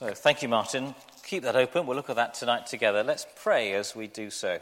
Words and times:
So, 0.00 0.14
thank 0.14 0.40
you, 0.40 0.48
Martin. 0.48 0.94
Keep 1.26 1.42
that 1.42 1.56
open. 1.56 1.86
We'll 1.86 1.94
look 1.94 2.08
at 2.08 2.16
that 2.16 2.32
tonight 2.32 2.66
together. 2.66 3.04
Let's 3.04 3.26
pray 3.42 3.74
as 3.74 3.94
we 3.94 4.06
do 4.06 4.30
so. 4.30 4.58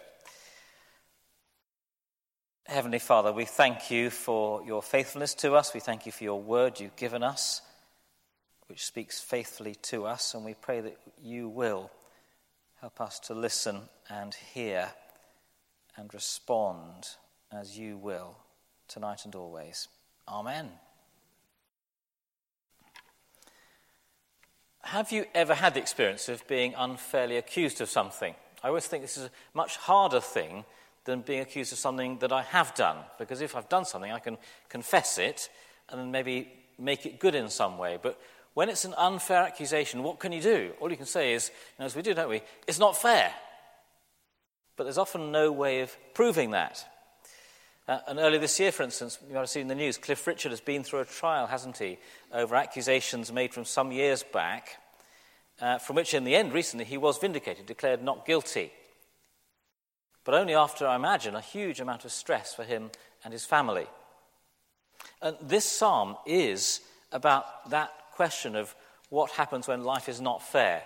Heavenly 2.66 2.98
Father, 2.98 3.32
we 3.32 3.44
thank 3.44 3.88
you 3.88 4.10
for 4.10 4.64
your 4.66 4.82
faithfulness 4.82 5.34
to 5.34 5.54
us. 5.54 5.72
We 5.72 5.78
thank 5.78 6.06
you 6.06 6.10
for 6.10 6.24
your 6.24 6.42
word 6.42 6.80
you've 6.80 6.96
given 6.96 7.22
us, 7.22 7.62
which 8.66 8.84
speaks 8.84 9.20
faithfully 9.20 9.76
to 9.82 10.06
us. 10.06 10.34
And 10.34 10.44
we 10.44 10.54
pray 10.54 10.80
that 10.80 10.98
you 11.22 11.48
will 11.48 11.92
help 12.80 13.00
us 13.00 13.20
to 13.20 13.34
listen 13.34 13.82
and 14.10 14.34
hear 14.34 14.88
and 15.96 16.12
respond 16.12 17.10
as 17.52 17.78
you 17.78 17.96
will 17.96 18.38
tonight 18.88 19.24
and 19.24 19.36
always. 19.36 19.86
Amen. 20.26 20.68
Have 24.92 25.12
you 25.12 25.26
ever 25.34 25.52
had 25.52 25.74
the 25.74 25.80
experience 25.80 26.30
of 26.30 26.48
being 26.48 26.72
unfairly 26.74 27.36
accused 27.36 27.82
of 27.82 27.90
something? 27.90 28.34
I 28.64 28.68
always 28.68 28.86
think 28.86 29.02
this 29.02 29.18
is 29.18 29.24
a 29.24 29.30
much 29.52 29.76
harder 29.76 30.18
thing 30.18 30.64
than 31.04 31.20
being 31.20 31.40
accused 31.40 31.74
of 31.74 31.78
something 31.78 32.16
that 32.20 32.32
I 32.32 32.40
have 32.40 32.74
done, 32.74 32.96
because 33.18 33.42
if 33.42 33.54
I've 33.54 33.68
done 33.68 33.84
something, 33.84 34.10
I 34.10 34.18
can 34.18 34.38
confess 34.70 35.18
it 35.18 35.50
and 35.90 36.00
then 36.00 36.10
maybe 36.10 36.50
make 36.78 37.04
it 37.04 37.20
good 37.20 37.34
in 37.34 37.50
some 37.50 37.76
way. 37.76 37.98
But 38.02 38.18
when 38.54 38.70
it's 38.70 38.86
an 38.86 38.94
unfair 38.96 39.42
accusation, 39.42 40.02
what 40.02 40.20
can 40.20 40.32
you 40.32 40.40
do? 40.40 40.72
All 40.80 40.90
you 40.90 40.96
can 40.96 41.04
say 41.04 41.34
is, 41.34 41.50
you 41.50 41.80
know, 41.80 41.84
as 41.84 41.94
we 41.94 42.00
do, 42.00 42.14
don't 42.14 42.30
we? 42.30 42.40
It's 42.66 42.78
not 42.78 42.96
fair. 42.96 43.30
But 44.76 44.84
there's 44.84 44.96
often 44.96 45.30
no 45.30 45.52
way 45.52 45.82
of 45.82 45.94
proving 46.14 46.52
that. 46.52 46.82
Uh, 47.86 48.00
and 48.06 48.18
earlier 48.18 48.40
this 48.40 48.60
year, 48.60 48.70
for 48.70 48.82
instance, 48.82 49.18
you 49.26 49.32
might 49.32 49.40
have 49.40 49.48
seen 49.48 49.62
in 49.62 49.68
the 49.68 49.74
news, 49.74 49.96
Cliff 49.96 50.26
Richard 50.26 50.52
has 50.52 50.60
been 50.60 50.84
through 50.84 51.00
a 51.00 51.04
trial, 51.06 51.46
hasn't 51.46 51.78
he, 51.78 51.98
over 52.32 52.54
accusations 52.54 53.32
made 53.32 53.54
from 53.54 53.64
some 53.64 53.92
years 53.92 54.22
back, 54.22 54.76
uh, 55.60 55.78
from 55.78 55.96
which 55.96 56.14
in 56.14 56.24
the 56.24 56.36
end, 56.36 56.52
recently, 56.52 56.84
he 56.84 56.96
was 56.96 57.18
vindicated, 57.18 57.66
declared 57.66 58.02
not 58.02 58.26
guilty. 58.26 58.72
But 60.24 60.34
only 60.34 60.54
after, 60.54 60.86
I 60.86 60.96
imagine, 60.96 61.34
a 61.34 61.40
huge 61.40 61.80
amount 61.80 62.04
of 62.04 62.12
stress 62.12 62.54
for 62.54 62.64
him 62.64 62.90
and 63.24 63.32
his 63.32 63.44
family. 63.44 63.86
And 65.22 65.36
this 65.40 65.64
psalm 65.64 66.16
is 66.26 66.80
about 67.12 67.70
that 67.70 67.92
question 68.12 68.56
of 68.56 68.74
what 69.10 69.30
happens 69.32 69.66
when 69.66 69.84
life 69.84 70.08
is 70.08 70.20
not 70.20 70.42
fair. 70.42 70.82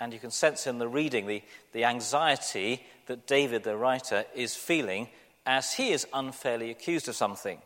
And 0.00 0.12
you 0.12 0.18
can 0.18 0.30
sense 0.30 0.66
in 0.66 0.78
the 0.78 0.88
reading 0.88 1.26
the, 1.26 1.42
the 1.72 1.84
anxiety 1.84 2.82
that 3.06 3.26
David, 3.26 3.64
the 3.64 3.76
writer, 3.76 4.24
is 4.34 4.54
feeling 4.54 5.08
as 5.44 5.72
he 5.72 5.90
is 5.90 6.06
unfairly 6.12 6.70
accused 6.70 7.08
of 7.08 7.16
something. 7.16 7.58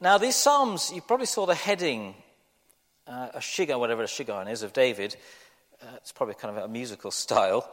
Now, 0.00 0.18
these 0.18 0.36
Psalms, 0.36 0.92
you 0.94 1.00
probably 1.00 1.26
saw 1.26 1.46
the 1.46 1.54
heading, 1.54 2.14
uh, 3.08 3.28
a 3.34 3.38
shiggaion, 3.38 3.80
whatever 3.80 4.02
a 4.02 4.06
shiggaion 4.06 4.50
is, 4.50 4.62
of 4.62 4.72
David. 4.72 5.16
Uh, 5.82 5.86
it's 5.96 6.12
probably 6.12 6.34
kind 6.34 6.56
of 6.56 6.64
a 6.64 6.68
musical 6.68 7.10
style, 7.24 7.70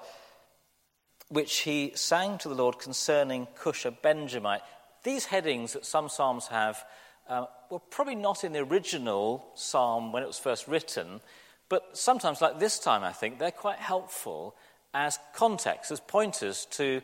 which 1.29 1.59
he 1.59 1.91
sang 1.95 2.37
to 2.39 2.49
the 2.49 2.55
Lord 2.55 2.79
concerning 2.79 3.47
Cush, 3.55 3.85
a 3.85 3.91
Benjamite. 3.91 4.61
These 5.03 5.25
headings 5.25 5.73
that 5.73 5.85
some 5.85 6.09
Psalms 6.09 6.47
have 6.47 6.83
uh, 7.27 7.45
were 7.69 7.79
probably 7.79 8.15
not 8.15 8.43
in 8.43 8.53
the 8.53 8.59
original 8.59 9.45
Psalm 9.55 10.11
when 10.11 10.23
it 10.23 10.27
was 10.27 10.39
first 10.39 10.67
written, 10.67 11.21
but 11.69 11.97
sometimes, 11.97 12.41
like 12.41 12.59
this 12.59 12.79
time, 12.79 13.03
I 13.03 13.11
think, 13.11 13.39
they're 13.39 13.51
quite 13.51 13.79
helpful 13.79 14.55
as 14.93 15.19
context, 15.33 15.91
as 15.91 15.99
pointers 15.99 16.65
to 16.71 17.01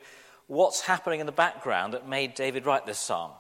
what's 0.48 0.82
happening 0.82 1.20
in 1.20 1.26
the 1.26 1.32
background 1.32 1.94
that 1.94 2.08
made 2.08 2.36
David 2.36 2.66
write 2.66 2.86
this 2.86 3.00
psalm. 3.00 3.32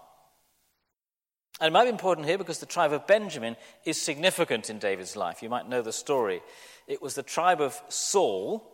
And 1.61 1.67
it 1.67 1.73
might 1.73 1.83
be 1.83 1.91
important 1.91 2.25
here 2.25 2.39
because 2.39 2.57
the 2.57 2.65
tribe 2.65 2.91
of 2.91 3.05
Benjamin 3.05 3.55
is 3.85 4.01
significant 4.01 4.71
in 4.71 4.79
David's 4.79 5.15
life. 5.15 5.43
You 5.43 5.49
might 5.49 5.69
know 5.69 5.83
the 5.83 5.93
story. 5.93 6.41
It 6.87 7.03
was 7.03 7.13
the 7.13 7.21
tribe 7.21 7.61
of 7.61 7.79
Saul 7.87 8.67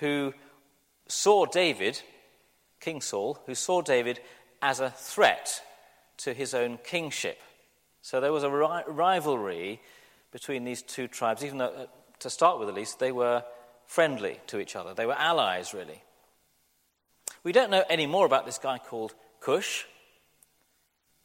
who 0.00 0.34
saw 1.06 1.46
David, 1.46 2.02
King 2.80 3.00
Saul, 3.00 3.38
who 3.46 3.54
saw 3.54 3.80
David 3.80 4.18
as 4.60 4.80
a 4.80 4.90
threat 4.90 5.62
to 6.18 6.34
his 6.34 6.52
own 6.52 6.78
kingship. 6.82 7.38
So 8.02 8.20
there 8.20 8.32
was 8.32 8.42
a 8.42 8.50
ri- 8.50 8.82
rivalry 8.88 9.80
between 10.32 10.64
these 10.64 10.82
two 10.82 11.06
tribes, 11.06 11.44
even 11.44 11.58
though, 11.58 11.66
uh, 11.66 11.86
to 12.18 12.28
start 12.28 12.58
with 12.58 12.68
at 12.68 12.74
least, 12.74 12.98
they 12.98 13.12
were 13.12 13.44
friendly 13.86 14.40
to 14.48 14.58
each 14.58 14.74
other. 14.74 14.94
They 14.94 15.06
were 15.06 15.14
allies, 15.14 15.72
really. 15.72 16.02
We 17.44 17.52
don't 17.52 17.70
know 17.70 17.84
any 17.88 18.06
more 18.06 18.26
about 18.26 18.46
this 18.46 18.58
guy 18.58 18.78
called 18.78 19.14
Cush, 19.40 19.86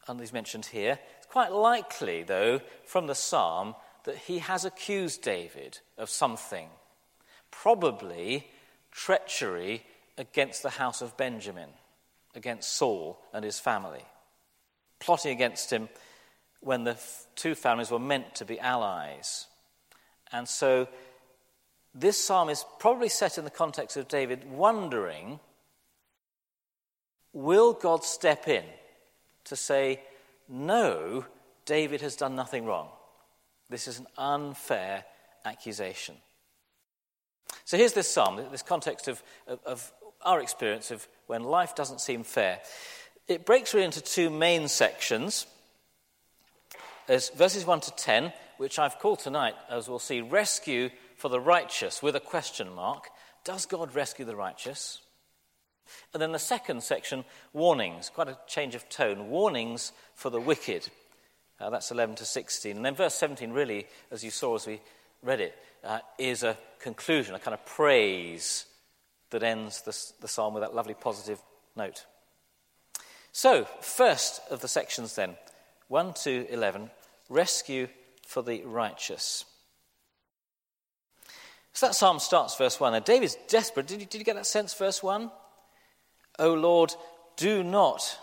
and 0.08 0.18
he's 0.20 0.32
mentioned 0.32 0.66
here. 0.66 0.98
It's 1.18 1.26
quite 1.26 1.52
likely, 1.52 2.22
though, 2.22 2.60
from 2.84 3.06
the 3.06 3.14
psalm, 3.14 3.74
that 4.04 4.16
he 4.16 4.38
has 4.38 4.64
accused 4.64 5.22
David 5.22 5.78
of 5.96 6.10
something, 6.10 6.68
probably 7.50 8.48
treachery 8.90 9.84
against 10.18 10.62
the 10.62 10.70
house 10.70 11.02
of 11.02 11.16
Benjamin, 11.16 11.70
against 12.34 12.72
Saul 12.72 13.18
and 13.32 13.44
his 13.44 13.60
family, 13.60 14.04
plotting 14.98 15.32
against 15.32 15.72
him 15.72 15.88
when 16.60 16.84
the 16.84 16.96
two 17.34 17.54
families 17.54 17.90
were 17.90 17.98
meant 17.98 18.34
to 18.36 18.44
be 18.44 18.58
allies. 18.60 19.46
And 20.32 20.48
so 20.48 20.88
this 21.94 22.22
psalm 22.22 22.48
is 22.48 22.64
probably 22.78 23.08
set 23.08 23.38
in 23.38 23.44
the 23.44 23.50
context 23.50 23.96
of 23.96 24.08
David 24.08 24.50
wondering 24.50 25.40
Will 27.34 27.72
God 27.72 28.04
step 28.04 28.46
in 28.46 28.64
to 29.44 29.56
say, 29.56 30.00
no, 30.48 31.24
David 31.64 32.00
has 32.00 32.16
done 32.16 32.34
nothing 32.34 32.64
wrong? 32.64 32.88
This 33.68 33.88
is 33.88 33.98
an 33.98 34.06
unfair 34.18 35.04
accusation. 35.44 36.16
So 37.64 37.76
here's 37.76 37.92
this 37.92 38.08
psalm, 38.08 38.40
this 38.50 38.62
context 38.62 39.08
of, 39.08 39.22
of, 39.46 39.60
of 39.64 39.92
our 40.22 40.40
experience 40.40 40.90
of 40.90 41.06
when 41.26 41.42
life 41.44 41.74
doesn't 41.74 42.00
seem 42.00 42.22
fair. 42.24 42.60
It 43.28 43.46
breaks 43.46 43.72
really 43.72 43.86
into 43.86 44.00
two 44.00 44.30
main 44.30 44.68
sections. 44.68 45.46
There's 47.06 47.30
verses 47.30 47.64
1 47.64 47.80
to 47.80 47.90
10, 47.92 48.32
which 48.58 48.78
I've 48.78 48.98
called 48.98 49.20
tonight, 49.20 49.54
as 49.70 49.88
we'll 49.88 49.98
see, 49.98 50.20
rescue 50.20 50.90
for 51.16 51.28
the 51.28 51.40
righteous 51.40 52.02
with 52.02 52.16
a 52.16 52.20
question 52.20 52.74
mark. 52.74 53.08
Does 53.44 53.66
God 53.66 53.94
rescue 53.94 54.24
the 54.24 54.36
righteous? 54.36 55.00
And 56.12 56.22
then 56.22 56.32
the 56.32 56.38
second 56.38 56.82
section, 56.82 57.24
warnings, 57.52 58.10
quite 58.10 58.28
a 58.28 58.38
change 58.46 58.74
of 58.74 58.88
tone, 58.88 59.28
warnings 59.28 59.92
for 60.14 60.30
the 60.30 60.40
wicked. 60.40 60.88
Uh, 61.60 61.70
that's 61.70 61.90
11 61.90 62.16
to 62.16 62.24
16. 62.24 62.76
And 62.76 62.84
then 62.84 62.94
verse 62.94 63.14
17, 63.14 63.52
really, 63.52 63.86
as 64.10 64.24
you 64.24 64.30
saw 64.30 64.54
as 64.54 64.66
we 64.66 64.80
read 65.22 65.40
it, 65.40 65.56
uh, 65.84 66.00
is 66.18 66.42
a 66.42 66.56
conclusion, 66.80 67.34
a 67.34 67.38
kind 67.38 67.54
of 67.54 67.64
praise 67.66 68.66
that 69.30 69.42
ends 69.42 69.82
the, 69.82 69.96
the 70.20 70.28
psalm 70.28 70.54
with 70.54 70.62
that 70.62 70.74
lovely 70.74 70.94
positive 70.94 71.40
note. 71.76 72.04
So, 73.32 73.66
first 73.80 74.40
of 74.50 74.60
the 74.60 74.68
sections 74.68 75.14
then, 75.14 75.36
1 75.88 76.14
to 76.24 76.46
11, 76.50 76.90
rescue 77.28 77.88
for 78.26 78.42
the 78.42 78.62
righteous. 78.64 79.44
So 81.72 81.86
that 81.86 81.94
psalm 81.94 82.18
starts, 82.18 82.56
verse 82.56 82.78
1. 82.78 82.92
Now, 82.92 82.98
David's 82.98 83.36
desperate. 83.48 83.86
Did 83.86 84.00
you, 84.00 84.06
did 84.06 84.18
you 84.18 84.24
get 84.24 84.36
that 84.36 84.46
sense, 84.46 84.74
verse 84.74 85.02
1? 85.02 85.30
O 86.38 86.54
Lord, 86.54 86.94
do 87.36 87.62
not, 87.62 88.18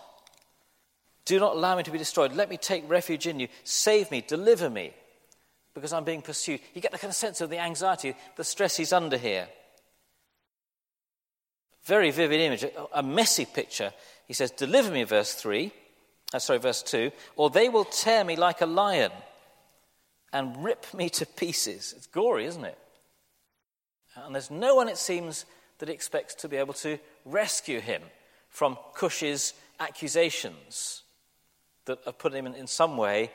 do 1.24 1.38
not 1.38 1.56
allow 1.56 1.76
me 1.76 1.82
to 1.82 1.90
be 1.90 1.98
destroyed. 1.98 2.32
Let 2.32 2.50
me 2.50 2.56
take 2.56 2.88
refuge 2.88 3.26
in 3.26 3.40
you. 3.40 3.48
Save 3.64 4.10
me, 4.10 4.24
deliver 4.26 4.68
me, 4.68 4.92
because 5.74 5.92
I'm 5.92 6.04
being 6.04 6.22
pursued. 6.22 6.60
You 6.74 6.80
get 6.80 6.92
the 6.92 6.98
kind 6.98 7.10
of 7.10 7.16
sense 7.16 7.40
of 7.40 7.50
the 7.50 7.58
anxiety, 7.58 8.14
the 8.36 8.44
stress 8.44 8.76
he's 8.76 8.92
under 8.92 9.16
here. 9.16 9.48
Very 11.84 12.10
vivid 12.10 12.40
image, 12.40 12.64
a 12.92 13.02
messy 13.02 13.46
picture. 13.46 13.92
He 14.26 14.34
says, 14.34 14.50
Deliver 14.50 14.92
me, 14.92 15.04
verse 15.04 15.34
3, 15.34 15.72
uh, 16.32 16.38
sorry, 16.38 16.58
verse 16.58 16.82
2, 16.82 17.10
or 17.36 17.50
they 17.50 17.68
will 17.68 17.84
tear 17.84 18.22
me 18.22 18.36
like 18.36 18.60
a 18.60 18.66
lion 18.66 19.10
and 20.32 20.62
rip 20.62 20.86
me 20.94 21.08
to 21.10 21.26
pieces. 21.26 21.94
It's 21.96 22.06
gory, 22.06 22.44
isn't 22.46 22.64
it? 22.64 22.78
And 24.16 24.34
there's 24.34 24.50
no 24.50 24.74
one, 24.74 24.88
it 24.88 24.98
seems, 24.98 25.46
that 25.80 25.88
he 25.88 25.94
expects 25.94 26.34
to 26.36 26.48
be 26.48 26.56
able 26.56 26.74
to 26.74 26.98
rescue 27.24 27.80
him 27.80 28.02
from 28.50 28.76
Cush's 28.94 29.54
accusations 29.80 31.02
that 31.86 31.98
have 32.04 32.18
put 32.18 32.34
him 32.34 32.46
in, 32.46 32.54
in 32.54 32.66
some 32.66 32.96
way 32.96 33.32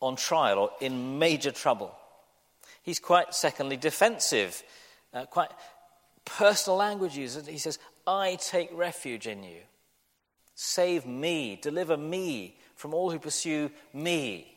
on 0.00 0.14
trial 0.14 0.58
or 0.58 0.70
in 0.80 1.18
major 1.18 1.50
trouble. 1.50 1.94
He's 2.82 3.00
quite, 3.00 3.34
secondly, 3.34 3.76
defensive, 3.76 4.62
uh, 5.12 5.24
quite 5.26 5.50
personal 6.24 6.76
language 6.76 7.16
use. 7.16 7.46
He 7.46 7.58
says, 7.58 7.78
I 8.06 8.36
take 8.36 8.68
refuge 8.72 9.26
in 9.26 9.42
you. 9.42 9.60
Save 10.54 11.06
me, 11.06 11.58
deliver 11.60 11.96
me 11.96 12.58
from 12.74 12.92
all 12.92 13.10
who 13.10 13.18
pursue 13.18 13.70
me. 13.94 14.54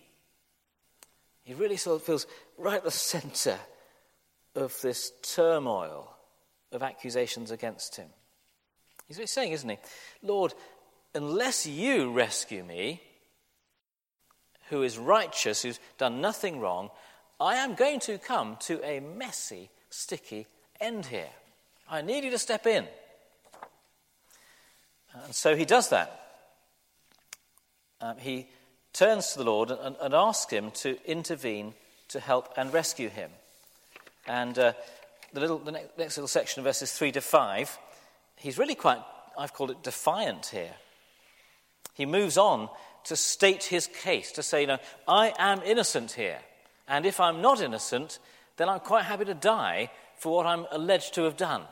He 1.44 1.54
really 1.54 1.78
sort 1.78 2.02
of 2.02 2.06
feels 2.06 2.28
right 2.58 2.78
at 2.78 2.84
the 2.84 2.92
center 2.92 3.58
of 4.54 4.80
this 4.82 5.14
turmoil 5.22 6.11
of 6.72 6.84
accusations 6.84 7.52
against 7.52 7.96
him. 7.96 8.08
He's 9.08 9.18
what 9.18 9.24
he's 9.24 9.32
saying, 9.32 9.52
isn't 9.52 9.70
he? 9.70 9.78
Lord, 10.24 10.54
unless 11.14 11.68
you 11.68 12.12
rescue 12.12 12.64
me, 12.64 13.02
who 14.70 14.84
is 14.84 14.98
righteous, 14.98 15.62
who's 15.62 15.80
done 15.98 16.22
nothing 16.22 16.60
wrong, 16.60 16.90
I 17.40 17.56
am 17.56 17.76
going 17.76 18.00
to 18.02 18.18
come 18.18 18.58
to 18.62 18.82
a 18.86 19.00
messy, 19.02 19.70
sticky 19.90 20.48
end 20.80 21.08
here. 21.08 21.30
I 21.90 22.02
need 22.02 22.24
you 22.24 22.32
to 22.32 22.38
step 22.38 22.66
in. 22.66 22.88
And 25.26 25.36
so 25.36 25.56
he 25.56 25.66
does 25.66 25.90
that. 25.90 26.20
Um, 28.00 28.18
he 28.18 28.48
turns 28.94 29.34
to 29.34 29.40
the 29.40 29.44
Lord 29.44 29.72
and, 29.72 29.96
and, 30.02 30.14
asks 30.14 30.52
him 30.52 30.72
to 30.72 30.98
intervene 31.06 31.74
to 32.08 32.20
help 32.20 32.54
and 32.58 32.74
rescue 32.74 33.10
him. 33.10 33.30
And 34.26 34.58
uh, 34.58 34.74
the, 35.34 35.40
little, 35.40 35.60
the 35.60 35.72
next, 35.72 35.98
next 35.98 36.18
little 36.18 36.28
section 36.28 36.64
verses 36.64 36.92
3 36.92 37.12
to 37.14 37.22
5, 37.22 37.80
he's 38.38 38.58
really 38.58 38.76
quite, 38.76 39.00
I've 39.38 39.54
called 39.54 39.72
it 39.72 39.84
defiant 39.84 40.48
here. 40.48 40.74
He 41.94 42.06
moves 42.06 42.38
on 42.38 42.70
to 43.06 43.16
state 43.16 43.64
his 43.66 43.88
case, 43.88 44.32
to 44.34 44.44
say, 44.44 44.66
know, 44.66 44.78
I 45.08 45.34
am 45.38 45.62
innocent 45.64 46.12
here. 46.12 46.40
And 46.88 47.06
if 47.06 47.20
I'm 47.20 47.42
not 47.42 47.62
innocent, 47.62 48.20
then 48.58 48.70
I'm 48.70 48.80
quite 48.80 49.06
happy 49.06 49.26
to 49.26 49.34
die 49.34 49.92
for 50.18 50.36
what 50.36 50.46
I'm 50.46 50.66
alleged 50.72 51.16
to 51.16 51.24
have 51.24 51.38
done. 51.38 51.64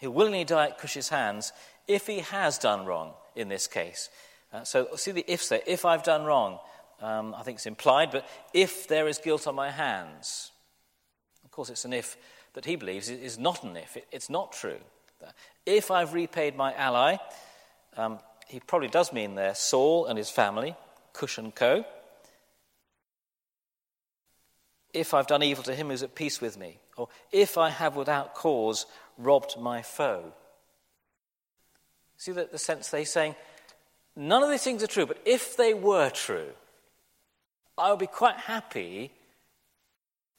He'll 0.00 0.10
willingly 0.10 0.44
die 0.44 0.66
at 0.66 0.78
Cush's 0.78 1.10
hands 1.10 1.52
if 1.86 2.06
he 2.06 2.20
has 2.20 2.58
done 2.58 2.86
wrong 2.86 3.12
in 3.36 3.48
this 3.48 3.66
case. 3.66 4.08
Uh, 4.52 4.64
so 4.64 4.88
see 4.96 5.12
the 5.12 5.30
ifs 5.30 5.48
there. 5.48 5.60
If 5.66 5.84
I've 5.84 6.02
done 6.02 6.24
wrong, 6.24 6.58
um, 7.00 7.34
I 7.34 7.42
think 7.42 7.56
it's 7.56 7.66
implied, 7.66 8.10
but 8.10 8.26
if 8.52 8.88
there 8.88 9.06
is 9.08 9.18
guilt 9.18 9.46
on 9.46 9.54
my 9.54 9.70
hands. 9.70 10.50
Course, 11.60 11.68
it's 11.68 11.84
an 11.84 11.92
if 11.92 12.16
that 12.54 12.64
he 12.64 12.74
believes 12.74 13.10
is 13.10 13.38
not 13.38 13.62
an 13.64 13.76
if. 13.76 13.98
It's 14.10 14.30
not 14.30 14.50
true. 14.50 14.78
If 15.66 15.90
I've 15.90 16.14
repaid 16.14 16.56
my 16.56 16.72
ally, 16.72 17.18
um, 17.98 18.18
he 18.48 18.60
probably 18.60 18.88
does 18.88 19.12
mean 19.12 19.34
there 19.34 19.54
Saul 19.54 20.06
and 20.06 20.16
his 20.16 20.30
family, 20.30 20.74
Cush 21.12 21.36
and 21.36 21.54
Co. 21.54 21.84
If 24.94 25.12
I've 25.12 25.26
done 25.26 25.42
evil 25.42 25.62
to 25.64 25.74
him 25.74 25.90
who's 25.90 26.02
at 26.02 26.14
peace 26.14 26.40
with 26.40 26.56
me, 26.58 26.78
or 26.96 27.08
if 27.30 27.58
I 27.58 27.68
have 27.68 27.94
without 27.94 28.34
cause 28.34 28.86
robbed 29.18 29.60
my 29.60 29.82
foe. 29.82 30.32
See 32.16 32.32
the, 32.32 32.48
the 32.50 32.58
sense 32.58 32.88
they're 32.88 33.04
saying, 33.04 33.34
none 34.16 34.42
of 34.42 34.48
these 34.48 34.64
things 34.64 34.82
are 34.82 34.86
true, 34.86 35.04
but 35.04 35.20
if 35.26 35.58
they 35.58 35.74
were 35.74 36.08
true, 36.08 36.52
I 37.76 37.90
would 37.90 37.98
be 37.98 38.06
quite 38.06 38.36
happy 38.36 39.12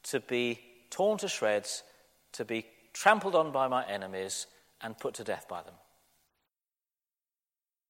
to 0.02 0.18
be 0.18 0.58
torn 0.92 1.18
to 1.18 1.28
shreds, 1.28 1.82
to 2.32 2.44
be 2.44 2.66
trampled 2.92 3.34
on 3.34 3.50
by 3.50 3.66
my 3.66 3.84
enemies, 3.88 4.46
and 4.80 4.96
put 4.96 5.14
to 5.14 5.24
death 5.24 5.46
by 5.48 5.62
them. 5.62 5.74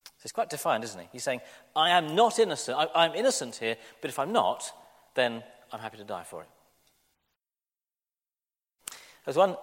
So 0.04 0.26
it's 0.26 0.32
quite 0.32 0.50
defined, 0.50 0.84
isn't 0.84 1.00
he? 1.00 1.08
He's 1.12 1.24
saying, 1.24 1.40
I 1.74 1.90
am 1.90 2.14
not 2.14 2.38
innocent. 2.38 2.78
I, 2.78 3.06
am 3.06 3.14
innocent 3.14 3.56
here, 3.56 3.76
but 4.00 4.08
if 4.08 4.18
I'm 4.18 4.32
not, 4.32 4.70
then 5.14 5.42
I'm 5.72 5.80
happy 5.80 5.96
to 5.96 6.04
die 6.04 6.22
for 6.22 6.42
it. 6.42 6.48
There's 9.24 9.36
one 9.36 9.56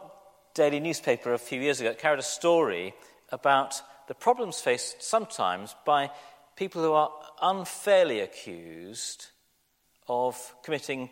daily 0.53 0.81
newspaper 0.81 1.33
a 1.33 1.37
few 1.37 1.61
years 1.61 1.79
ago 1.79 1.89
that 1.89 1.99
carried 1.99 2.19
a 2.19 2.23
story 2.23 2.93
about 3.29 3.81
the 4.07 4.13
problems 4.13 4.59
faced 4.59 5.01
sometimes 5.01 5.75
by 5.85 6.09
people 6.57 6.81
who 6.81 6.91
are 6.91 7.11
unfairly 7.41 8.19
accused 8.19 9.27
of 10.09 10.53
committing 10.63 11.09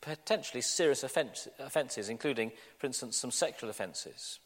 potentially 0.00 0.60
serious 0.60 1.02
offences, 1.02 2.08
including, 2.08 2.52
for 2.78 2.86
instance, 2.86 3.16
some 3.16 3.30
sexual 3.30 3.70
offences. 3.70 4.38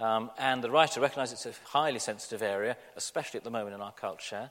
Um, 0.00 0.30
and 0.38 0.62
the 0.62 0.70
writer 0.70 1.00
recognised 1.00 1.32
it's 1.32 1.46
a 1.46 1.54
highly 1.64 1.98
sensitive 1.98 2.42
area, 2.42 2.76
especially 2.96 3.38
at 3.38 3.44
the 3.44 3.50
moment 3.50 3.74
in 3.74 3.80
our 3.80 3.92
culture, 3.92 4.50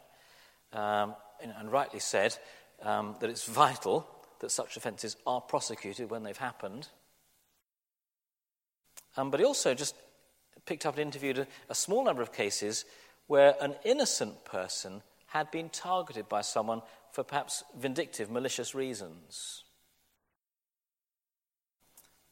um, 0.71 1.15
and 1.41 1.71
rightly 1.71 1.99
said 1.99 2.37
um, 2.83 3.15
that 3.19 3.29
it's 3.29 3.45
vital 3.45 4.07
that 4.39 4.51
such 4.51 4.77
offences 4.77 5.17
are 5.27 5.41
prosecuted 5.41 6.09
when 6.09 6.23
they've 6.23 6.37
happened. 6.37 6.87
Um, 9.17 9.29
but 9.29 9.39
he 9.39 9.45
also 9.45 9.73
just 9.73 9.95
picked 10.65 10.85
up 10.85 10.95
and 10.97 11.01
interviewed 11.01 11.39
a, 11.39 11.47
a 11.69 11.75
small 11.75 12.03
number 12.03 12.21
of 12.21 12.31
cases 12.31 12.85
where 13.27 13.55
an 13.61 13.75
innocent 13.83 14.45
person 14.45 15.01
had 15.27 15.51
been 15.51 15.69
targeted 15.69 16.27
by 16.27 16.41
someone 16.41 16.81
for 17.11 17.23
perhaps 17.23 17.63
vindictive, 17.77 18.29
malicious 18.29 18.73
reasons. 18.73 19.63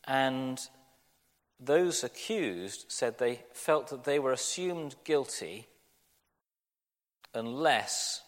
And 0.05 0.59
those 1.59 2.03
accused 2.03 2.85
said 2.87 3.17
they 3.17 3.41
felt 3.53 3.89
that 3.89 4.05
they 4.05 4.19
were 4.19 4.31
assumed 4.31 4.95
guilty 5.03 5.67
unless, 7.33 8.21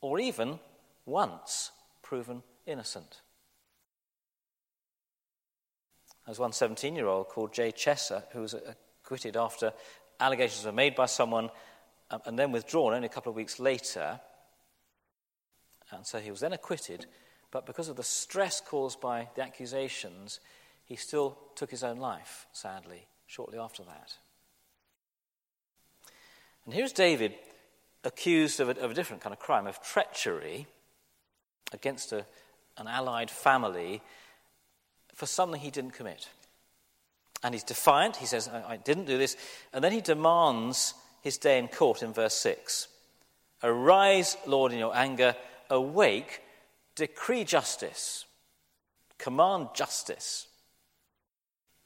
or 0.00 0.18
even 0.20 0.58
once, 1.04 1.70
proven 2.02 2.42
innocent. 2.66 3.22
Was 6.28 6.38
one 6.40 6.52
17 6.52 6.96
year 6.96 7.06
old 7.06 7.28
called 7.28 7.54
Jay 7.54 7.70
Chesser 7.70 8.24
who 8.32 8.40
was 8.40 8.54
acquitted 8.54 9.36
after 9.36 9.72
allegations 10.18 10.66
were 10.66 10.72
made 10.72 10.96
by 10.96 11.06
someone 11.06 11.50
um, 12.10 12.20
and 12.24 12.38
then 12.38 12.52
withdrawn 12.52 12.94
only 12.94 13.06
a 13.06 13.10
couple 13.10 13.30
of 13.30 13.36
weeks 13.36 13.60
later. 13.60 14.20
And 15.90 16.06
so 16.06 16.18
he 16.18 16.30
was 16.30 16.40
then 16.40 16.52
acquitted, 16.52 17.06
but 17.50 17.66
because 17.66 17.88
of 17.88 17.96
the 17.96 18.02
stress 18.02 18.60
caused 18.60 19.00
by 19.00 19.28
the 19.34 19.42
accusations, 19.42 20.40
he 20.84 20.96
still 20.96 21.38
took 21.54 21.70
his 21.70 21.84
own 21.84 21.98
life, 21.98 22.46
sadly, 22.52 23.06
shortly 23.26 23.58
after 23.58 23.82
that. 23.84 24.14
And 26.64 26.74
here's 26.74 26.92
David 26.92 27.34
accused 28.04 28.60
of 28.60 28.68
a, 28.68 28.80
of 28.80 28.90
a 28.90 28.94
different 28.94 29.22
kind 29.22 29.32
of 29.32 29.38
crime, 29.38 29.66
of 29.66 29.82
treachery 29.82 30.66
against 31.72 32.12
a, 32.12 32.24
an 32.76 32.86
allied 32.86 33.30
family 33.30 34.00
for 35.14 35.26
something 35.26 35.60
he 35.60 35.70
didn't 35.70 35.92
commit. 35.92 36.28
And 37.42 37.54
he's 37.54 37.64
defiant. 37.64 38.16
He 38.16 38.26
says, 38.26 38.48
I, 38.48 38.72
I 38.72 38.76
didn't 38.76 39.06
do 39.06 39.18
this. 39.18 39.36
And 39.72 39.82
then 39.82 39.92
he 39.92 40.00
demands 40.00 40.94
his 41.22 41.38
day 41.38 41.58
in 41.58 41.68
court 41.68 42.02
in 42.02 42.12
verse 42.12 42.34
6. 42.34 42.88
Arise, 43.62 44.36
Lord, 44.46 44.72
in 44.72 44.78
your 44.78 44.94
anger. 44.94 45.34
Awake. 45.70 46.42
Decree 46.94 47.44
justice. 47.44 48.24
Command 49.18 49.68
justice. 49.74 50.46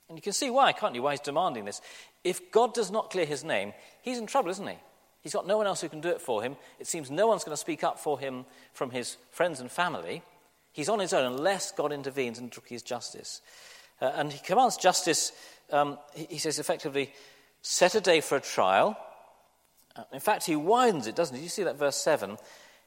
And 0.09 0.19
you 0.19 0.23
can 0.23 0.33
see 0.33 0.51
why, 0.51 0.73
can't 0.73 0.95
you? 0.95 1.03
Why 1.03 1.13
he's 1.13 1.21
demanding 1.21 1.65
this. 1.65 1.81
If 2.25 2.51
God 2.51 2.75
does 2.75 2.91
not 2.91 3.11
clear 3.11 3.25
his 3.25 3.45
name, 3.45 3.73
he's 4.03 4.19
in 4.19 4.27
trouble, 4.27 4.51
isn't 4.51 4.67
he? 4.67 4.77
He's 5.23 5.33
got 5.33 5.47
no 5.47 5.57
one 5.57 5.67
else 5.67 5.81
who 5.81 5.89
can 5.89 6.01
do 6.01 6.09
it 6.09 6.21
for 6.21 6.43
him. 6.43 6.57
It 6.79 6.87
seems 6.87 7.11
no 7.11 7.27
one's 7.27 7.45
going 7.45 7.53
to 7.53 7.61
speak 7.61 7.85
up 7.85 7.99
for 7.99 8.19
him 8.19 8.47
from 8.73 8.91
his 8.91 9.19
friends 9.31 9.61
and 9.61 9.71
family. 9.71 10.23
He's 10.73 10.89
on 10.89 10.99
his 10.99 11.13
own 11.13 11.33
unless 11.33 11.73
God 11.73 11.93
intervenes 11.93 12.39
and 12.39 12.51
decrees 12.51 12.83
justice. 12.83 13.41
Uh, 14.01 14.13
and 14.15 14.33
he 14.33 14.39
commands 14.39 14.77
justice, 14.77 15.33
um, 15.71 15.99
he, 16.15 16.25
he, 16.31 16.39
says 16.39 16.59
effectively, 16.59 17.13
set 17.63 17.95
a 17.95 18.01
day 18.01 18.21
for 18.21 18.37
a 18.37 18.41
trial. 18.41 18.97
Uh, 19.95 20.05
in 20.13 20.21
fact, 20.21 20.47
he 20.47 20.57
widens 20.57 21.07
it, 21.07 21.15
doesn't 21.15 21.37
he? 21.37 21.43
You 21.43 21.49
see 21.49 21.65
that 21.65 21.79
verse 21.79 21.97
7. 21.97 22.39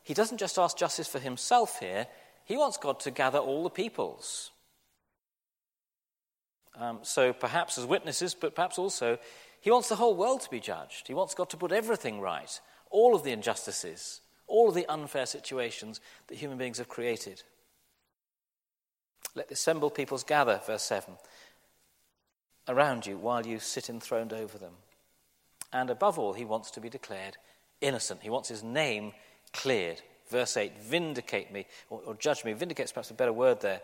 He 0.03 0.13
doesn't 0.13 0.38
just 0.38 0.57
ask 0.57 0.77
justice 0.77 1.07
for 1.07 1.19
himself 1.19 1.79
here, 1.79 2.07
he 2.45 2.57
wants 2.57 2.77
God 2.77 3.00
to 3.01 3.12
gather 3.12 3.39
all 3.39 3.63
the 3.63 3.69
peoples. 3.69 4.51
Um, 6.75 7.00
so 7.03 7.33
perhaps 7.33 7.77
as 7.77 7.86
witnesses, 7.86 8.33
but 8.33 8.55
perhaps 8.55 8.77
also 8.77 9.17
he 9.62 9.72
wants 9.72 9.89
the 9.89 9.95
whole 9.95 10.15
world 10.15 10.41
to 10.41 10.50
be 10.50 10.60
judged. 10.60 11.07
He 11.07 11.13
wants 11.13 11.33
God 11.33 11.50
to 11.51 11.57
put 11.57 11.72
everything 11.72 12.19
right, 12.19 12.60
all 12.89 13.15
of 13.15 13.24
the 13.24 13.31
injustices, 13.31 14.19
all 14.45 14.67
of 14.67 14.75
the 14.75 14.88
unfair 14.88 15.25
situations 15.25 16.01
that 16.27 16.38
human 16.38 16.57
beings 16.57 16.79
have 16.79 16.89
created. 16.89 17.43
Let 19.36 19.48
the 19.48 19.53
assembled 19.53 19.95
peoples 19.95 20.24
gather, 20.24 20.60
verse 20.65 20.83
7, 20.83 21.13
around 22.67 23.05
you 23.05 23.17
while 23.17 23.45
you 23.45 23.60
sit 23.60 23.89
enthroned 23.89 24.33
over 24.33 24.57
them. 24.57 24.74
And 25.72 25.89
above 25.89 26.19
all, 26.19 26.33
he 26.33 26.45
wants 26.45 26.72
to 26.72 26.81
be 26.81 26.89
declared 26.89 27.38
innocent. 27.81 28.22
He 28.22 28.29
wants 28.29 28.50
his 28.50 28.63
name 28.63 29.13
cleared. 29.53 30.01
Verse 30.29 30.57
8, 30.57 30.77
vindicate 30.81 31.51
me, 31.51 31.65
or, 31.89 32.01
or 32.05 32.15
judge 32.15 32.43
me. 32.43 32.53
Vindicate's 32.53 32.91
perhaps 32.91 33.12
a 33.12 33.13
better 33.13 33.33
word 33.33 33.62
there. 33.62 33.81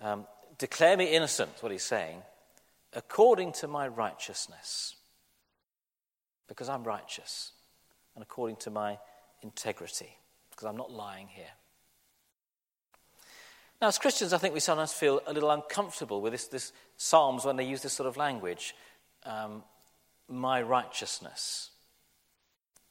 Um, 0.00 0.26
declare 0.58 0.96
me 0.96 1.06
innocent, 1.06 1.50
what 1.60 1.72
he's 1.72 1.82
saying, 1.82 2.22
according 2.92 3.52
to 3.52 3.68
my 3.68 3.88
righteousness. 3.88 4.96
Because 6.46 6.68
I'm 6.68 6.84
righteous, 6.84 7.52
and 8.14 8.22
according 8.22 8.56
to 8.56 8.70
my 8.70 8.98
integrity, 9.42 10.16
because 10.50 10.66
I'm 10.66 10.76
not 10.76 10.90
lying 10.90 11.28
here. 11.28 11.46
Now, 13.80 13.88
as 13.88 13.98
Christians, 13.98 14.32
I 14.32 14.38
think 14.38 14.54
we 14.54 14.60
sometimes 14.60 14.92
feel 14.92 15.20
a 15.26 15.32
little 15.32 15.50
uncomfortable 15.50 16.20
with 16.20 16.32
this, 16.32 16.48
this 16.48 16.72
Psalms 16.96 17.44
when 17.44 17.56
they 17.56 17.64
use 17.64 17.80
this 17.80 17.92
sort 17.92 18.08
of 18.08 18.16
language. 18.16 18.74
Um, 19.24 19.62
my 20.28 20.60
righteousness. 20.62 21.70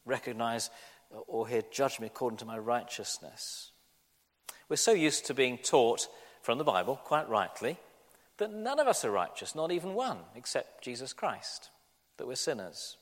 Recognize 0.05 0.69
or 1.09 1.47
he'd 1.47 1.71
judge 1.71 1.99
me 1.99 2.07
according 2.07 2.37
to 2.37 2.45
my 2.45 2.57
righteousness. 2.57 3.71
We're 4.69 4.75
so 4.75 4.91
used 4.91 5.25
to 5.25 5.33
being 5.33 5.57
taught 5.57 6.07
from 6.41 6.57
the 6.57 6.63
Bible, 6.63 6.99
quite 7.03 7.29
rightly, 7.29 7.77
that 8.37 8.53
none 8.53 8.79
of 8.79 8.87
us 8.87 9.03
are 9.03 9.11
righteous, 9.11 9.55
not 9.55 9.71
even 9.71 9.93
one, 9.93 10.19
except 10.35 10.83
Jesus 10.83 11.13
Christ, 11.13 11.69
that 12.17 12.27
we're 12.27 12.35
sinners. 12.35 12.97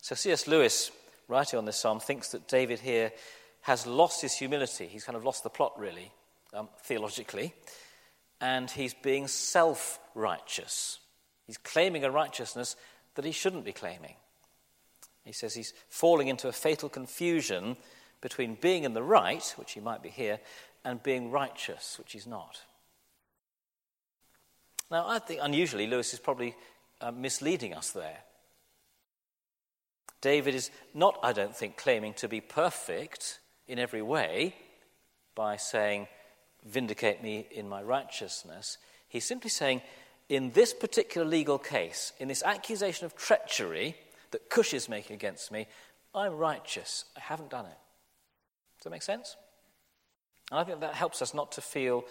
So 0.00 0.14
C.S. 0.14 0.46
Lewis, 0.46 0.90
writing 1.28 1.58
on 1.58 1.64
this 1.64 1.76
psalm, 1.76 2.00
thinks 2.00 2.30
that 2.30 2.48
David 2.48 2.80
here 2.80 3.12
has 3.62 3.86
lost 3.86 4.20
his 4.22 4.34
humility. 4.34 4.86
He's 4.86 5.04
kind 5.04 5.16
of 5.16 5.24
lost 5.24 5.42
the 5.42 5.50
plot, 5.50 5.78
really, 5.78 6.12
um, 6.52 6.68
theologically. 6.82 7.54
And 8.40 8.70
he's 8.70 8.92
being 8.92 9.26
self 9.26 9.98
righteous. 10.14 10.98
He's 11.46 11.56
claiming 11.56 12.04
a 12.04 12.10
righteousness 12.10 12.76
that 13.14 13.24
he 13.24 13.32
shouldn't 13.32 13.64
be 13.64 13.72
claiming. 13.72 14.16
He 15.24 15.32
says 15.32 15.54
he's 15.54 15.72
falling 15.88 16.28
into 16.28 16.48
a 16.48 16.52
fatal 16.52 16.88
confusion 16.88 17.76
between 18.20 18.56
being 18.60 18.84
in 18.84 18.94
the 18.94 19.02
right, 19.02 19.54
which 19.56 19.72
he 19.72 19.80
might 19.80 20.02
be 20.02 20.10
here, 20.10 20.40
and 20.84 21.02
being 21.02 21.30
righteous, 21.30 21.98
which 21.98 22.12
he's 22.12 22.26
not. 22.26 22.62
Now, 24.90 25.08
I 25.08 25.18
think 25.18 25.40
unusually, 25.42 25.86
Lewis 25.86 26.12
is 26.12 26.20
probably 26.20 26.54
uh, 27.00 27.10
misleading 27.10 27.74
us 27.74 27.90
there. 27.90 28.18
David 30.20 30.54
is 30.54 30.70
not, 30.94 31.18
I 31.22 31.32
don't 31.32 31.54
think, 31.54 31.76
claiming 31.76 32.14
to 32.14 32.28
be 32.28 32.40
perfect 32.40 33.40
in 33.66 33.78
every 33.78 34.02
way 34.02 34.54
by 35.34 35.56
saying, 35.56 36.08
Vindicate 36.64 37.22
me 37.22 37.46
in 37.50 37.68
my 37.68 37.82
righteousness. 37.82 38.78
He's 39.08 39.26
simply 39.26 39.50
saying, 39.50 39.82
in 40.30 40.52
this 40.52 40.72
particular 40.72 41.26
legal 41.26 41.58
case, 41.58 42.14
in 42.18 42.28
this 42.28 42.42
accusation 42.42 43.04
of 43.04 43.14
treachery 43.14 43.96
that 44.34 44.50
Cush 44.50 44.74
is 44.74 44.88
making 44.88 45.14
against 45.14 45.52
me, 45.52 45.68
I'm 46.12 46.34
righteous. 46.34 47.04
I 47.16 47.20
haven't 47.20 47.50
done 47.50 47.66
it. 47.66 47.78
Does 48.78 48.84
that 48.84 48.90
make 48.90 49.02
sense? 49.02 49.36
And 50.50 50.58
I 50.58 50.64
think 50.64 50.80
that 50.80 50.94
helps 50.94 51.22
us 51.22 51.34
not 51.34 51.52
to 51.52 51.60
feel 51.60 52.04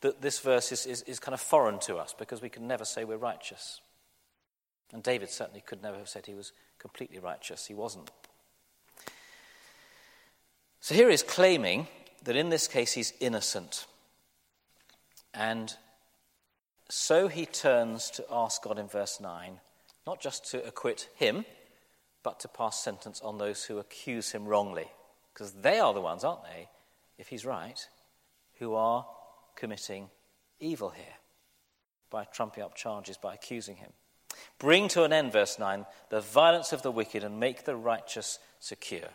that 0.00 0.22
this 0.22 0.40
verse 0.40 0.72
is, 0.72 0.86
is, 0.86 1.02
is 1.02 1.20
kind 1.20 1.34
of 1.34 1.40
foreign 1.40 1.78
to 1.80 1.96
us 1.96 2.14
because 2.18 2.40
we 2.40 2.48
can 2.48 2.66
never 2.66 2.86
say 2.86 3.04
we're 3.04 3.18
righteous. 3.18 3.82
And 4.90 5.02
David 5.02 5.28
certainly 5.28 5.60
could 5.60 5.82
never 5.82 5.98
have 5.98 6.08
said 6.08 6.24
he 6.24 6.32
was 6.32 6.52
completely 6.78 7.18
righteous. 7.18 7.66
He 7.66 7.74
wasn't. 7.74 8.10
So 10.80 10.94
here 10.94 11.10
he's 11.10 11.22
claiming 11.22 11.88
that 12.22 12.36
in 12.36 12.48
this 12.48 12.68
case 12.68 12.94
he's 12.94 13.12
innocent. 13.20 13.84
And 15.34 15.74
so 16.88 17.28
he 17.28 17.44
turns 17.44 18.08
to 18.12 18.24
ask 18.30 18.62
God 18.62 18.78
in 18.78 18.88
verse 18.88 19.20
9 19.20 19.60
not 20.06 20.20
just 20.20 20.50
to 20.52 20.64
acquit 20.64 21.08
him, 21.16 21.44
but 22.26 22.40
to 22.40 22.48
pass 22.48 22.82
sentence 22.82 23.20
on 23.20 23.38
those 23.38 23.62
who 23.62 23.78
accuse 23.78 24.32
him 24.32 24.46
wrongly. 24.46 24.90
Because 25.32 25.52
they 25.52 25.78
are 25.78 25.94
the 25.94 26.00
ones, 26.00 26.24
aren't 26.24 26.42
they, 26.42 26.68
if 27.18 27.28
he's 27.28 27.46
right, 27.46 27.78
who 28.58 28.74
are 28.74 29.06
committing 29.54 30.10
evil 30.58 30.90
here 30.90 31.14
by 32.10 32.24
trumping 32.24 32.64
up 32.64 32.74
charges, 32.74 33.16
by 33.16 33.34
accusing 33.34 33.76
him. 33.76 33.92
Bring 34.58 34.88
to 34.88 35.04
an 35.04 35.12
end, 35.12 35.30
verse 35.30 35.56
9, 35.56 35.86
the 36.10 36.20
violence 36.20 36.72
of 36.72 36.82
the 36.82 36.90
wicked 36.90 37.22
and 37.22 37.38
make 37.38 37.64
the 37.64 37.76
righteous 37.76 38.40
secure. 38.58 39.10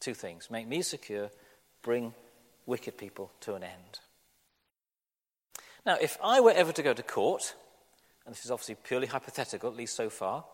Two 0.00 0.14
things 0.14 0.50
make 0.50 0.66
me 0.66 0.80
secure, 0.80 1.28
bring 1.82 2.14
wicked 2.64 2.96
people 2.96 3.30
to 3.40 3.56
an 3.56 3.62
end. 3.62 4.00
Now, 5.84 5.98
if 6.00 6.16
I 6.24 6.40
were 6.40 6.52
ever 6.52 6.72
to 6.72 6.82
go 6.82 6.94
to 6.94 7.02
court, 7.02 7.54
and 8.24 8.34
this 8.34 8.46
is 8.46 8.50
obviously 8.50 8.76
purely 8.76 9.06
hypothetical, 9.06 9.68
at 9.68 9.76
least 9.76 9.94
so 9.94 10.08
far, 10.08 10.46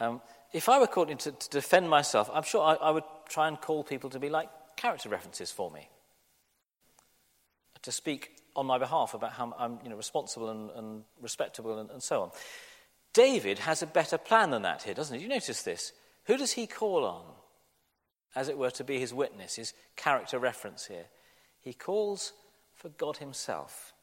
um, 0.00 0.20
if 0.52 0.68
I 0.68 0.78
were 0.78 0.86
caught 0.86 1.08
to, 1.18 1.32
to, 1.32 1.50
defend 1.50 1.88
myself, 1.88 2.30
I'm 2.32 2.42
sure 2.42 2.62
I, 2.62 2.74
I, 2.74 2.90
would 2.90 3.04
try 3.28 3.48
and 3.48 3.60
call 3.60 3.82
people 3.82 4.10
to 4.10 4.18
be 4.18 4.28
like 4.28 4.48
character 4.76 5.08
references 5.08 5.50
for 5.50 5.70
me, 5.70 5.88
to 7.82 7.92
speak 7.92 8.36
on 8.54 8.66
my 8.66 8.78
behalf 8.78 9.14
about 9.14 9.32
how 9.32 9.54
I'm 9.58 9.78
you 9.82 9.90
know, 9.90 9.96
responsible 9.96 10.50
and, 10.50 10.70
and 10.70 11.04
respectable 11.20 11.78
and, 11.78 11.90
and 11.90 12.02
so 12.02 12.22
on. 12.22 12.30
David 13.12 13.60
has 13.60 13.82
a 13.82 13.86
better 13.86 14.18
plan 14.18 14.50
than 14.50 14.62
that 14.62 14.82
here, 14.82 14.94
doesn't 14.94 15.16
he? 15.16 15.22
You 15.22 15.28
notice 15.28 15.62
this? 15.62 15.92
Who 16.24 16.36
does 16.36 16.52
he 16.52 16.66
call 16.66 17.04
on, 17.04 17.24
as 18.34 18.48
it 18.48 18.58
were, 18.58 18.70
to 18.72 18.84
be 18.84 18.98
his 18.98 19.14
witness, 19.14 19.56
his 19.56 19.72
character 19.96 20.38
reference 20.38 20.86
here? 20.86 21.06
He 21.60 21.72
calls 21.72 22.32
for 22.74 22.90
God 22.90 23.16
himself. 23.16 23.94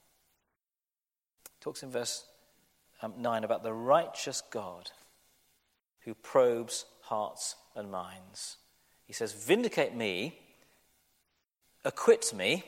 Talks 1.61 1.83
in 1.83 1.91
verse 1.91 2.25
um, 3.01 3.13
9 3.17 3.43
about 3.43 3.63
the 3.63 3.73
righteous 3.73 4.41
God 4.49 4.89
who 6.05 6.13
probes 6.13 6.85
hearts 7.01 7.55
and 7.75 7.91
minds. 7.91 8.57
He 9.05 9.13
says, 9.13 9.33
Vindicate 9.33 9.95
me, 9.95 10.39
acquit 11.83 12.33
me, 12.33 12.63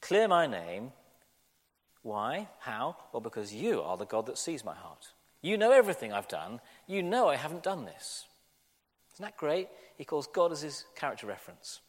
clear 0.00 0.28
my 0.28 0.46
name. 0.46 0.92
Why? 2.02 2.48
How? 2.60 2.96
Well, 3.12 3.20
because 3.20 3.54
you 3.54 3.80
are 3.82 3.96
the 3.96 4.04
God 4.04 4.26
that 4.26 4.38
sees 4.38 4.64
my 4.64 4.74
heart. 4.74 5.12
You 5.40 5.56
know 5.56 5.72
everything 5.72 6.12
I've 6.12 6.28
done. 6.28 6.60
You 6.86 7.02
know 7.02 7.28
I 7.28 7.36
haven't 7.36 7.62
done 7.62 7.84
this. 7.84 8.26
Isn't 9.14 9.24
that 9.24 9.36
great? 9.36 9.68
He 9.96 10.04
calls 10.04 10.26
God 10.26 10.52
as 10.52 10.62
his 10.62 10.84
character 10.96 11.26
reference 11.26 11.80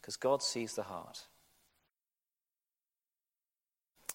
because 0.00 0.16
God 0.16 0.42
sees 0.42 0.74
the 0.74 0.84
heart. 0.84 1.26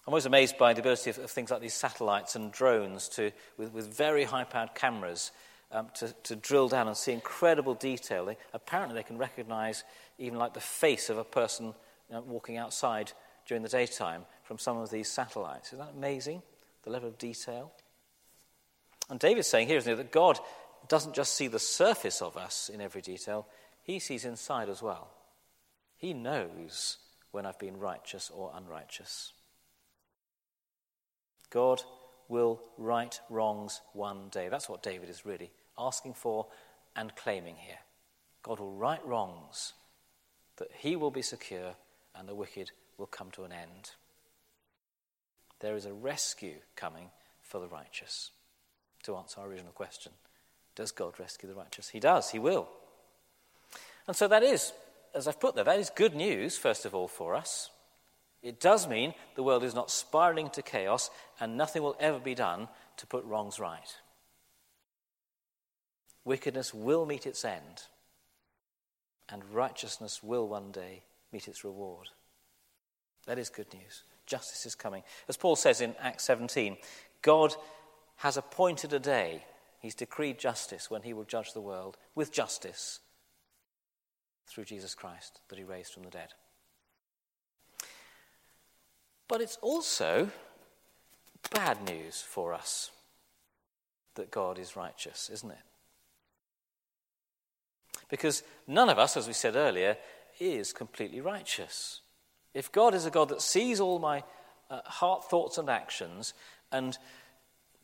I'm 0.06 0.12
always 0.12 0.26
amazed 0.26 0.58
by 0.58 0.72
the 0.74 0.80
ability 0.80 1.10
of, 1.10 1.18
of 1.18 1.30
things 1.30 1.50
like 1.50 1.60
these 1.60 1.74
satellites 1.74 2.34
and 2.34 2.50
drones 2.50 3.08
to, 3.10 3.30
with, 3.56 3.72
with 3.72 3.96
very 3.96 4.24
high 4.24 4.44
powered 4.44 4.74
cameras 4.74 5.30
um, 5.70 5.88
to, 5.94 6.12
to 6.24 6.36
drill 6.36 6.68
down 6.68 6.88
and 6.88 6.96
see 6.96 7.12
incredible 7.12 7.74
detail. 7.74 8.24
They, 8.24 8.36
apparently, 8.52 8.96
they 8.96 9.04
can 9.04 9.16
recognize 9.16 9.84
even 10.18 10.38
like 10.38 10.54
the 10.54 10.60
face 10.60 11.08
of 11.08 11.18
a 11.18 11.24
person 11.24 11.66
you 11.66 12.16
know, 12.16 12.20
walking 12.22 12.56
outside 12.56 13.12
during 13.46 13.62
the 13.62 13.68
daytime 13.68 14.24
from 14.42 14.58
some 14.58 14.76
of 14.76 14.90
these 14.90 15.08
satellites. 15.08 15.68
Isn't 15.68 15.78
that 15.78 15.94
amazing? 15.96 16.42
The 16.82 16.90
level 16.90 17.08
of 17.08 17.16
detail. 17.18 17.72
And 19.08 19.20
David's 19.20 19.46
saying 19.46 19.68
here, 19.68 19.78
isn't 19.78 19.92
it, 19.92 19.96
that 19.96 20.12
God 20.12 20.40
doesn't 20.88 21.14
just 21.14 21.34
see 21.34 21.46
the 21.46 21.58
surface 21.58 22.20
of 22.20 22.36
us 22.36 22.68
in 22.68 22.80
every 22.80 23.02
detail, 23.02 23.46
he 23.82 23.98
sees 23.98 24.24
inside 24.24 24.68
as 24.68 24.82
well. 24.82 25.10
He 25.96 26.12
knows 26.12 26.98
when 27.30 27.46
I've 27.46 27.58
been 27.58 27.78
righteous 27.78 28.30
or 28.34 28.52
unrighteous. 28.54 29.32
God 31.52 31.82
will 32.28 32.62
right 32.78 33.20
wrongs 33.28 33.82
one 33.92 34.30
day. 34.30 34.48
That's 34.48 34.68
what 34.68 34.82
David 34.82 35.10
is 35.10 35.26
really 35.26 35.52
asking 35.78 36.14
for 36.14 36.46
and 36.96 37.14
claiming 37.14 37.56
here. 37.56 37.78
God 38.42 38.58
will 38.58 38.72
right 38.72 39.04
wrongs, 39.06 39.74
that 40.56 40.68
he 40.78 40.96
will 40.96 41.10
be 41.10 41.22
secure 41.22 41.74
and 42.16 42.26
the 42.26 42.34
wicked 42.34 42.70
will 42.96 43.06
come 43.06 43.30
to 43.32 43.44
an 43.44 43.52
end. 43.52 43.90
There 45.60 45.76
is 45.76 45.84
a 45.84 45.92
rescue 45.92 46.56
coming 46.74 47.10
for 47.42 47.60
the 47.60 47.68
righteous. 47.68 48.30
To 49.04 49.16
answer 49.16 49.40
our 49.40 49.48
original 49.48 49.72
question 49.72 50.12
Does 50.74 50.90
God 50.90 51.20
rescue 51.20 51.48
the 51.48 51.54
righteous? 51.54 51.90
He 51.90 52.00
does, 52.00 52.30
He 52.30 52.38
will. 52.38 52.68
And 54.06 54.16
so 54.16 54.26
that 54.28 54.42
is, 54.42 54.72
as 55.14 55.28
I've 55.28 55.40
put 55.40 55.54
there, 55.54 55.64
that 55.64 55.78
is 55.78 55.90
good 55.90 56.14
news, 56.14 56.56
first 56.56 56.86
of 56.86 56.94
all, 56.94 57.08
for 57.08 57.34
us. 57.34 57.70
It 58.42 58.60
does 58.60 58.88
mean 58.88 59.14
the 59.36 59.42
world 59.42 59.62
is 59.62 59.74
not 59.74 59.90
spiraling 59.90 60.50
to 60.50 60.62
chaos 60.62 61.10
and 61.38 61.56
nothing 61.56 61.82
will 61.82 61.96
ever 62.00 62.18
be 62.18 62.34
done 62.34 62.68
to 62.96 63.06
put 63.06 63.24
wrongs 63.24 63.60
right. 63.60 63.96
Wickedness 66.24 66.74
will 66.74 67.04
meet 67.04 67.26
its 67.26 67.44
end, 67.44 67.84
and 69.28 69.42
righteousness 69.52 70.22
will 70.22 70.46
one 70.46 70.70
day 70.70 71.02
meet 71.32 71.48
its 71.48 71.64
reward. 71.64 72.08
That 73.26 73.38
is 73.38 73.48
good 73.48 73.72
news. 73.74 74.04
Justice 74.26 74.66
is 74.66 74.74
coming. 74.74 75.02
As 75.28 75.36
Paul 75.36 75.56
says 75.56 75.80
in 75.80 75.94
Acts 76.00 76.24
17, 76.24 76.76
God 77.22 77.54
has 78.16 78.36
appointed 78.36 78.92
a 78.92 79.00
day, 79.00 79.44
He's 79.80 79.94
decreed 79.96 80.38
justice 80.38 80.88
when 80.88 81.02
He 81.02 81.12
will 81.12 81.24
judge 81.24 81.54
the 81.54 81.60
world 81.60 81.96
with 82.14 82.32
justice 82.32 83.00
through 84.46 84.64
Jesus 84.64 84.94
Christ 84.94 85.40
that 85.48 85.58
He 85.58 85.64
raised 85.64 85.92
from 85.92 86.04
the 86.04 86.10
dead. 86.10 86.34
But 89.28 89.40
it's 89.40 89.58
also 89.62 90.30
bad 91.50 91.82
news 91.84 92.22
for 92.22 92.52
us 92.52 92.90
that 94.14 94.30
God 94.30 94.58
is 94.58 94.76
righteous, 94.76 95.30
isn't 95.32 95.50
it? 95.50 95.58
Because 98.08 98.42
none 98.66 98.90
of 98.90 98.98
us, 98.98 99.16
as 99.16 99.26
we 99.26 99.32
said 99.32 99.56
earlier, 99.56 99.96
is 100.38 100.72
completely 100.72 101.20
righteous. 101.20 102.00
If 102.52 102.70
God 102.70 102.94
is 102.94 103.06
a 103.06 103.10
God 103.10 103.30
that 103.30 103.40
sees 103.40 103.80
all 103.80 103.98
my 103.98 104.22
uh, 104.70 104.80
heart, 104.84 105.24
thoughts, 105.30 105.56
and 105.56 105.70
actions 105.70 106.34
and 106.70 106.98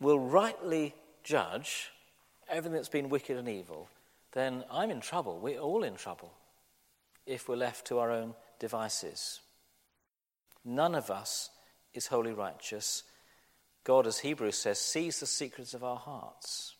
will 0.01 0.21
rightly 0.21 0.95
judge 1.25 1.91
everything 2.49 2.75
that's 2.77 2.89
been 2.89 3.09
wicked 3.09 3.37
and 3.37 3.49
evil, 3.49 3.89
then 4.33 4.65
I'm 4.71 4.91
in 4.91 5.01
trouble. 5.01 5.39
We're 5.39 5.61
all 5.61 5.83
in 5.83 5.97
trouble 5.97 6.33
if 7.27 7.49
we're 7.49 7.57
left 7.57 7.87
to 7.87 7.99
our 7.99 8.11
own 8.11 8.35
devices. 8.59 9.41
None 10.69 10.95
of 10.95 11.11
us 11.11 11.49
is 11.95 12.09
wholly 12.09 12.33
righteous. 12.33 13.03
God, 13.85 14.07
as 14.07 14.19
Hebrews 14.19 14.59
says, 14.59 14.79
sees 14.79 15.19
the 15.19 15.27
secrets 15.27 15.73
of 15.73 15.83
our 15.83 15.97
hearts. 15.97 16.77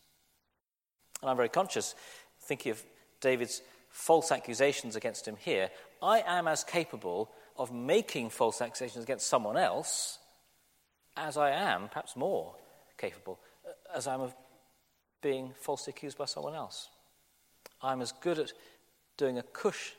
And 1.21 1.29
I'm 1.31 1.35
very 1.35 1.49
conscious, 1.49 1.95
thinking 2.41 2.71
of 2.71 2.83
David's 3.19 3.63
false 3.89 4.31
accusations 4.31 4.95
against 4.95 5.27
him 5.27 5.35
here. 5.37 5.71
I 6.03 6.19
am 6.19 6.47
as 6.47 6.63
capable 6.63 7.31
of 7.57 7.73
making 7.73 8.29
false 8.29 8.61
accusations 8.61 9.03
against 9.03 9.25
someone 9.25 9.57
else 9.57 10.19
as 11.17 11.35
I 11.35 11.49
am, 11.49 11.89
perhaps 11.89 12.15
more 12.15 12.53
capable, 12.95 13.39
as 13.91 14.05
I 14.05 14.13
am 14.13 14.21
of 14.21 14.35
being 15.23 15.51
falsely 15.59 15.91
accused 15.97 16.17
by 16.19 16.25
someone 16.25 16.53
else. 16.53 16.89
I'm 17.81 18.01
as 18.01 18.11
good 18.11 18.37
at 18.37 18.53
doing 19.17 19.39
a 19.39 19.43
cush 19.43 19.93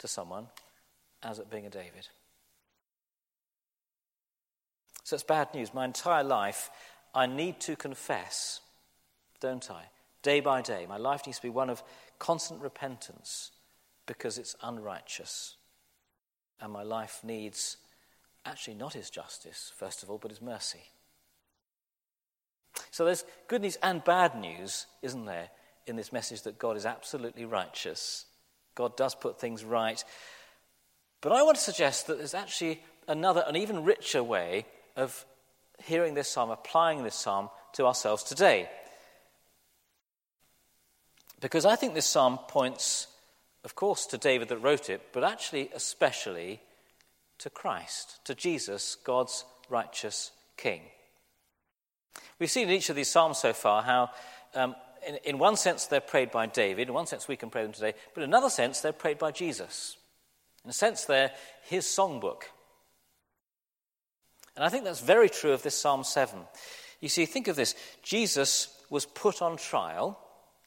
to 0.00 0.06
someone 0.06 0.48
as 1.22 1.38
at 1.38 1.50
being 1.50 1.64
a 1.64 1.70
David. 1.70 2.08
So 5.12 5.16
it's 5.16 5.24
bad 5.24 5.52
news. 5.52 5.74
My 5.74 5.84
entire 5.84 6.24
life, 6.24 6.70
I 7.14 7.26
need 7.26 7.60
to 7.60 7.76
confess, 7.76 8.62
don't 9.40 9.70
I? 9.70 9.82
Day 10.22 10.40
by 10.40 10.62
day. 10.62 10.86
My 10.88 10.96
life 10.96 11.26
needs 11.26 11.36
to 11.36 11.42
be 11.42 11.50
one 11.50 11.68
of 11.68 11.82
constant 12.18 12.62
repentance 12.62 13.50
because 14.06 14.38
it's 14.38 14.56
unrighteous. 14.62 15.56
And 16.62 16.72
my 16.72 16.82
life 16.82 17.20
needs 17.22 17.76
actually 18.46 18.72
not 18.72 18.94
his 18.94 19.10
justice, 19.10 19.70
first 19.76 20.02
of 20.02 20.08
all, 20.08 20.16
but 20.16 20.30
his 20.30 20.40
mercy. 20.40 20.80
So 22.90 23.04
there's 23.04 23.26
good 23.48 23.60
news 23.60 23.76
and 23.82 24.02
bad 24.02 24.34
news, 24.34 24.86
isn't 25.02 25.26
there, 25.26 25.50
in 25.86 25.96
this 25.96 26.10
message 26.10 26.40
that 26.44 26.58
God 26.58 26.78
is 26.78 26.86
absolutely 26.86 27.44
righteous. 27.44 28.24
God 28.74 28.96
does 28.96 29.14
put 29.14 29.38
things 29.38 29.62
right. 29.62 30.02
But 31.20 31.32
I 31.32 31.42
want 31.42 31.58
to 31.58 31.62
suggest 31.62 32.06
that 32.06 32.16
there's 32.16 32.32
actually 32.32 32.82
another, 33.06 33.44
an 33.46 33.56
even 33.56 33.84
richer 33.84 34.22
way 34.22 34.64
of 34.96 35.24
hearing 35.84 36.14
this 36.14 36.28
psalm, 36.28 36.50
applying 36.50 37.02
this 37.02 37.14
psalm 37.14 37.48
to 37.74 37.86
ourselves 37.86 38.22
today. 38.22 38.68
Because 41.40 41.66
I 41.66 41.76
think 41.76 41.94
this 41.94 42.06
psalm 42.06 42.38
points, 42.48 43.08
of 43.64 43.74
course, 43.74 44.06
to 44.06 44.18
David 44.18 44.48
that 44.48 44.58
wrote 44.58 44.88
it, 44.88 45.02
but 45.12 45.24
actually, 45.24 45.70
especially 45.74 46.60
to 47.38 47.50
Christ, 47.50 48.24
to 48.26 48.34
Jesus, 48.34 48.96
God's 49.02 49.44
righteous 49.68 50.30
King. 50.56 50.82
We've 52.38 52.50
seen 52.50 52.68
in 52.68 52.74
each 52.74 52.90
of 52.90 52.96
these 52.96 53.08
psalms 53.08 53.38
so 53.38 53.52
far 53.52 53.82
how, 53.82 54.10
um, 54.54 54.76
in, 55.06 55.16
in 55.24 55.38
one 55.38 55.56
sense, 55.56 55.86
they're 55.86 56.00
prayed 56.00 56.30
by 56.30 56.46
David. 56.46 56.88
In 56.88 56.94
one 56.94 57.06
sense, 57.06 57.26
we 57.26 57.36
can 57.36 57.50
pray 57.50 57.62
them 57.62 57.72
today. 57.72 57.94
But 58.14 58.22
in 58.22 58.30
another 58.30 58.50
sense, 58.50 58.80
they're 58.80 58.92
prayed 58.92 59.18
by 59.18 59.32
Jesus. 59.32 59.96
In 60.64 60.70
a 60.70 60.72
sense, 60.72 61.04
they're 61.04 61.32
his 61.64 61.84
songbook. 61.86 62.42
And 64.56 64.64
I 64.64 64.68
think 64.68 64.84
that's 64.84 65.00
very 65.00 65.28
true 65.28 65.52
of 65.52 65.62
this 65.62 65.78
Psalm 65.78 66.04
7. 66.04 66.38
You 67.00 67.08
see, 67.08 67.26
think 67.26 67.48
of 67.48 67.56
this 67.56 67.74
Jesus 68.02 68.68
was 68.90 69.06
put 69.06 69.42
on 69.42 69.56
trial 69.56 70.18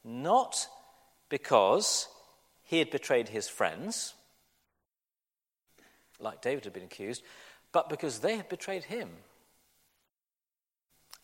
not 0.04 0.68
because 1.30 2.08
he 2.64 2.80
had 2.80 2.90
betrayed 2.90 3.30
his 3.30 3.48
friends, 3.48 4.14
like 6.20 6.42
David 6.42 6.64
had 6.64 6.74
been 6.74 6.84
accused, 6.84 7.24
but 7.72 7.90
because 7.90 8.20
they 8.20 8.38
had 8.38 8.50
betrayed 8.50 8.86
him. 8.86 9.10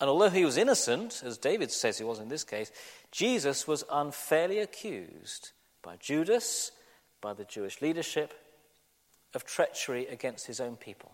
And 0.00 0.10
although 0.10 0.30
he 0.30 0.44
was 0.44 0.56
innocent, 0.56 1.22
as 1.24 1.38
David 1.38 1.70
says 1.70 1.98
he 1.98 2.04
was 2.04 2.18
in 2.18 2.28
this 2.28 2.44
case, 2.44 2.72
Jesus 3.12 3.68
was 3.68 3.84
unfairly 3.90 4.58
accused 4.58 5.52
by 5.80 5.96
Judas, 5.96 6.72
by 7.20 7.34
the 7.34 7.44
Jewish 7.44 7.80
leadership, 7.80 8.34
of 9.34 9.44
treachery 9.44 10.06
against 10.06 10.46
his 10.46 10.60
own 10.60 10.76
people. 10.76 11.12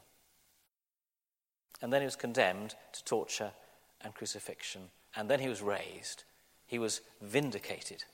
And 1.80 1.92
then 1.92 2.00
he 2.00 2.06
was 2.06 2.16
condemned 2.16 2.74
to 2.92 3.04
torture 3.04 3.52
and 4.00 4.14
crucifixion. 4.14 4.82
And 5.14 5.28
then 5.28 5.40
he 5.40 5.48
was 5.48 5.62
raised. 5.62 6.24
He 6.66 6.78
was 6.78 7.00
vindicated, 7.22 8.04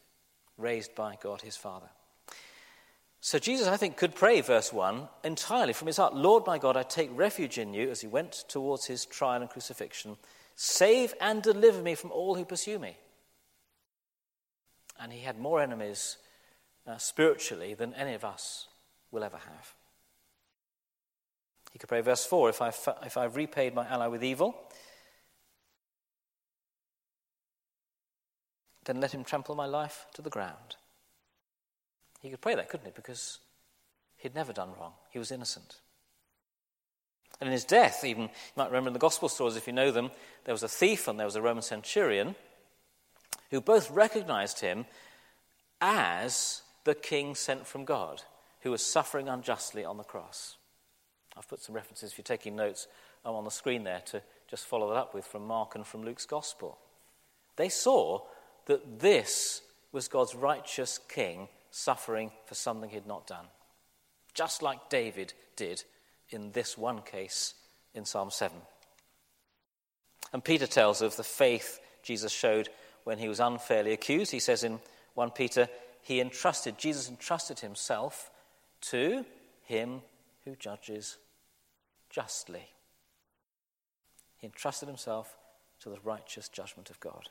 raised 0.56 0.94
by 0.94 1.16
God 1.20 1.42
his 1.42 1.56
Father. 1.56 1.88
So 3.20 3.38
Jesus, 3.38 3.68
I 3.68 3.78
think, 3.78 3.96
could 3.96 4.14
pray, 4.14 4.42
verse 4.42 4.70
1, 4.70 5.08
entirely 5.24 5.72
from 5.72 5.86
his 5.86 5.96
heart 5.96 6.14
Lord 6.14 6.46
my 6.46 6.58
God, 6.58 6.76
I 6.76 6.82
take 6.82 7.08
refuge 7.12 7.56
in 7.56 7.72
you 7.72 7.90
as 7.90 8.02
he 8.02 8.06
went 8.06 8.44
towards 8.48 8.84
his 8.84 9.06
trial 9.06 9.40
and 9.40 9.50
crucifixion. 9.50 10.16
Save 10.56 11.14
and 11.20 11.42
deliver 11.42 11.82
me 11.82 11.94
from 11.94 12.12
all 12.12 12.34
who 12.34 12.44
pursue 12.44 12.78
me. 12.78 12.96
And 15.00 15.12
he 15.12 15.20
had 15.20 15.38
more 15.38 15.60
enemies 15.60 16.18
uh, 16.86 16.98
spiritually 16.98 17.74
than 17.74 17.94
any 17.94 18.12
of 18.14 18.24
us 18.24 18.68
will 19.10 19.24
ever 19.24 19.38
have. 19.38 19.74
He 21.74 21.78
could 21.80 21.88
pray, 21.88 22.00
verse 22.02 22.24
4 22.24 22.50
if, 22.50 22.62
I, 22.62 22.68
if 23.04 23.16
I've 23.16 23.34
repaid 23.34 23.74
my 23.74 23.84
ally 23.86 24.06
with 24.06 24.22
evil, 24.22 24.54
then 28.84 29.00
let 29.00 29.12
him 29.12 29.24
trample 29.24 29.56
my 29.56 29.66
life 29.66 30.06
to 30.14 30.22
the 30.22 30.30
ground. 30.30 30.76
He 32.22 32.30
could 32.30 32.40
pray 32.40 32.54
that, 32.54 32.68
couldn't 32.68 32.86
he? 32.86 32.92
Because 32.94 33.40
he'd 34.18 34.36
never 34.36 34.52
done 34.52 34.70
wrong, 34.78 34.92
he 35.10 35.18
was 35.18 35.32
innocent. 35.32 35.80
And 37.40 37.48
in 37.48 37.52
his 37.52 37.64
death, 37.64 38.04
even, 38.04 38.22
you 38.22 38.30
might 38.56 38.66
remember 38.66 38.88
in 38.88 38.94
the 38.94 39.00
gospel 39.00 39.28
stories, 39.28 39.56
if 39.56 39.66
you 39.66 39.72
know 39.72 39.90
them, 39.90 40.12
there 40.44 40.54
was 40.54 40.62
a 40.62 40.68
thief 40.68 41.08
and 41.08 41.18
there 41.18 41.26
was 41.26 41.34
a 41.34 41.42
Roman 41.42 41.64
centurion 41.64 42.36
who 43.50 43.60
both 43.60 43.90
recognized 43.90 44.60
him 44.60 44.86
as 45.80 46.62
the 46.84 46.94
king 46.94 47.34
sent 47.34 47.66
from 47.66 47.84
God, 47.84 48.22
who 48.60 48.70
was 48.70 48.86
suffering 48.86 49.28
unjustly 49.28 49.84
on 49.84 49.96
the 49.96 50.04
cross. 50.04 50.56
I've 51.36 51.48
put 51.48 51.60
some 51.60 51.74
references, 51.74 52.12
if 52.12 52.18
you're 52.18 52.22
taking 52.22 52.56
notes, 52.56 52.86
I'm 53.24 53.34
on 53.34 53.44
the 53.44 53.50
screen 53.50 53.84
there 53.84 54.02
to 54.06 54.22
just 54.48 54.66
follow 54.66 54.88
that 54.90 54.96
up 54.96 55.14
with 55.14 55.24
from 55.24 55.46
Mark 55.46 55.74
and 55.74 55.86
from 55.86 56.04
Luke's 56.04 56.26
Gospel. 56.26 56.78
They 57.56 57.68
saw 57.68 58.20
that 58.66 59.00
this 59.00 59.62
was 59.92 60.08
God's 60.08 60.34
righteous 60.34 60.98
king 61.08 61.48
suffering 61.70 62.30
for 62.46 62.54
something 62.54 62.90
he'd 62.90 63.06
not 63.06 63.26
done, 63.26 63.46
just 64.32 64.62
like 64.62 64.90
David 64.90 65.32
did 65.56 65.82
in 66.30 66.52
this 66.52 66.78
one 66.78 67.02
case 67.02 67.54
in 67.94 68.04
Psalm 68.04 68.30
7. 68.30 68.56
And 70.32 70.42
Peter 70.42 70.66
tells 70.66 71.02
of 71.02 71.16
the 71.16 71.24
faith 71.24 71.80
Jesus 72.02 72.32
showed 72.32 72.68
when 73.04 73.18
he 73.18 73.28
was 73.28 73.40
unfairly 73.40 73.92
accused. 73.92 74.32
He 74.32 74.40
says 74.40 74.64
in 74.64 74.80
1 75.14 75.30
Peter, 75.30 75.68
he 76.02 76.20
entrusted, 76.20 76.78
Jesus 76.78 77.08
entrusted 77.08 77.60
himself 77.60 78.30
to 78.82 79.24
him 79.62 80.02
who 80.44 80.56
judges 80.56 81.16
justly. 82.14 82.68
He 84.36 84.46
entrusted 84.46 84.88
himself 84.88 85.36
to 85.80 85.88
the 85.90 85.98
righteous 86.04 86.48
judgment 86.48 86.90
of 86.90 87.00
God. 87.00 87.28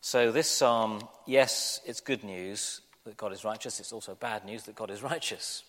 So, 0.00 0.30
this 0.30 0.48
psalm, 0.48 1.00
yes, 1.26 1.80
it's 1.84 2.00
good 2.00 2.22
news 2.22 2.80
that 3.04 3.16
God 3.16 3.32
is 3.32 3.44
righteous. 3.44 3.80
It's 3.80 3.92
also 3.92 4.14
bad 4.14 4.44
news 4.44 4.62
that 4.64 4.76
God 4.76 4.90
is 4.90 5.02
righteous. 5.02 5.64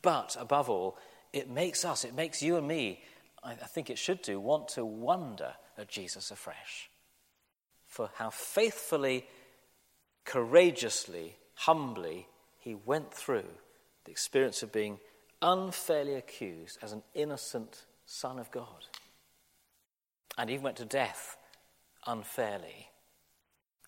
But 0.00 0.36
above 0.40 0.70
all, 0.70 0.96
it 1.32 1.50
makes 1.50 1.84
us, 1.84 2.04
it 2.04 2.14
makes 2.14 2.42
you 2.42 2.56
and 2.56 2.66
me, 2.66 3.02
I 3.44 3.54
think 3.54 3.90
it 3.90 3.98
should 3.98 4.22
do, 4.22 4.40
want 4.40 4.68
to 4.68 4.84
wonder 4.84 5.52
at 5.76 5.88
Jesus 5.88 6.30
afresh. 6.30 6.90
For 7.86 8.10
how 8.14 8.30
faithfully, 8.30 9.26
courageously, 10.24 11.36
humbly 11.54 12.26
he 12.58 12.74
went 12.74 13.12
through 13.12 13.46
the 14.04 14.10
experience 14.10 14.62
of 14.62 14.72
being 14.72 14.98
unfairly 15.46 16.14
accused 16.14 16.76
as 16.82 16.92
an 16.92 17.02
innocent 17.14 17.84
son 18.04 18.38
of 18.38 18.50
God. 18.50 18.84
And 20.36 20.50
even 20.50 20.64
went 20.64 20.76
to 20.78 20.84
death 20.84 21.38
unfairly 22.06 22.88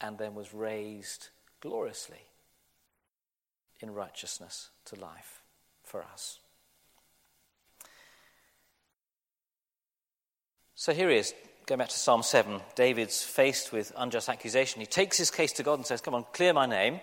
and 0.00 0.16
then 0.16 0.34
was 0.34 0.54
raised 0.54 1.28
gloriously 1.60 2.22
in 3.80 3.92
righteousness 3.92 4.70
to 4.86 4.96
life 4.98 5.42
for 5.82 6.02
us. 6.02 6.38
So 10.76 10.94
here 10.94 11.10
he 11.10 11.16
is, 11.16 11.34
going 11.66 11.80
back 11.80 11.88
to 11.88 11.98
Psalm 11.98 12.22
7. 12.22 12.60
David's 12.76 13.22
faced 13.24 13.72
with 13.72 13.92
unjust 13.96 14.28
accusation. 14.28 14.80
He 14.80 14.86
takes 14.86 15.18
his 15.18 15.30
case 15.30 15.52
to 15.54 15.64
God 15.64 15.74
and 15.74 15.84
says, 15.86 16.00
Come 16.00 16.14
on, 16.14 16.24
clear 16.32 16.52
my 16.52 16.66
name. 16.66 17.00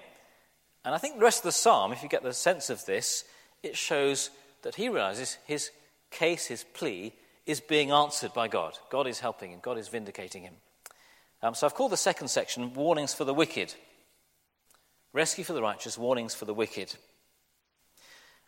And 0.85 0.95
I 0.95 0.97
think 0.97 1.17
the 1.17 1.25
rest 1.25 1.39
of 1.39 1.43
the 1.43 1.51
psalm, 1.51 1.91
if 1.91 2.01
you 2.01 2.07
get 2.07 2.23
the 2.23 2.33
sense 2.33 2.69
of 2.69 2.85
this, 2.85 3.25
it 3.63 3.75
shows 3.75 4.29
that 4.65 4.75
he 4.75 4.89
realizes 4.89 5.37
his 5.45 5.69
case, 6.09 6.47
his 6.47 6.63
plea, 6.63 7.13
is 7.45 7.59
being 7.59 7.91
answered 7.91 8.33
by 8.33 8.47
God. 8.47 8.73
God 8.89 9.05
is 9.05 9.19
helping 9.19 9.51
him, 9.51 9.59
God 9.61 9.77
is 9.77 9.89
vindicating 9.89 10.41
him. 10.41 10.55
Um, 11.43 11.53
so 11.53 11.67
I've 11.67 11.75
called 11.75 11.91
the 11.91 11.97
second 11.97 12.29
section 12.29 12.73
Warnings 12.73 13.13
for 13.13 13.25
the 13.25 13.33
Wicked. 13.33 13.75
Rescue 15.13 15.43
for 15.43 15.53
the 15.53 15.61
righteous, 15.61 15.99
warnings 15.99 16.33
for 16.33 16.45
the 16.45 16.53
wicked. 16.53 16.95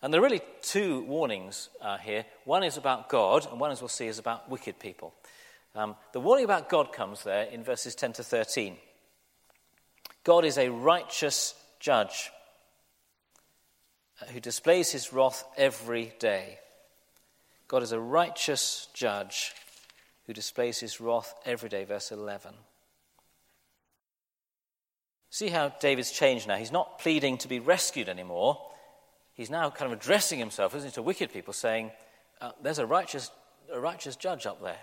And 0.02 0.12
there 0.12 0.20
are 0.20 0.24
really 0.24 0.42
two 0.64 1.04
warnings 1.04 1.70
uh, 1.82 1.98
here. 1.98 2.26
One 2.46 2.64
is 2.64 2.78
about 2.78 3.10
God, 3.10 3.48
and 3.50 3.60
one, 3.60 3.72
as 3.72 3.80
we'll 3.80 3.88
see, 3.88 4.08
is 4.08 4.20
about 4.20 4.50
wicked 4.50 4.80
people. 4.80 5.14
Um, 5.76 5.96
the 6.14 6.20
warning 6.20 6.46
about 6.46 6.68
God 6.68 6.92
comes 6.92 7.24
there 7.24 7.44
in 7.44 7.64
verses 7.64 7.94
10 7.94 8.14
to 8.14 8.24
13. 8.24 8.76
God 10.24 10.46
is 10.46 10.58
a 10.58 10.70
righteous 10.70 11.54
judge 11.80 12.32
who 14.32 14.40
displays 14.40 14.92
his 14.92 15.14
wrath 15.14 15.44
every 15.58 16.14
day. 16.20 16.60
God 17.68 17.84
is 17.84 17.92
a 17.92 18.00
righteous 18.00 18.88
judge 18.94 19.54
who 20.26 20.34
displays 20.34 20.80
his 20.80 21.00
wrath 21.00 21.34
every 21.46 21.70
day, 21.70 21.84
verse 21.84 22.12
11. 22.12 22.54
See 25.30 25.50
how 25.50 25.70
David's 25.80 26.12
changed 26.12 26.48
now. 26.48 26.56
He's 26.56 26.72
not 26.72 27.00
pleading 27.00 27.38
to 27.40 27.48
be 27.48 27.60
rescued 27.60 28.10
anymore. 28.10 28.60
He's 29.34 29.50
now 29.50 29.70
kind 29.70 29.92
of 29.92 30.00
addressing 30.00 30.40
himself, 30.40 30.74
isn't 30.76 30.90
he, 30.90 30.96
to 30.96 31.02
wicked 31.02 31.32
people, 31.32 31.54
saying, 31.54 31.92
uh, 32.42 32.52
There's 32.62 32.80
a 32.80 32.86
righteous, 32.86 33.30
a 33.72 33.80
righteous 33.80 34.16
judge 34.16 34.46
up 34.46 34.62
there. 34.64 34.80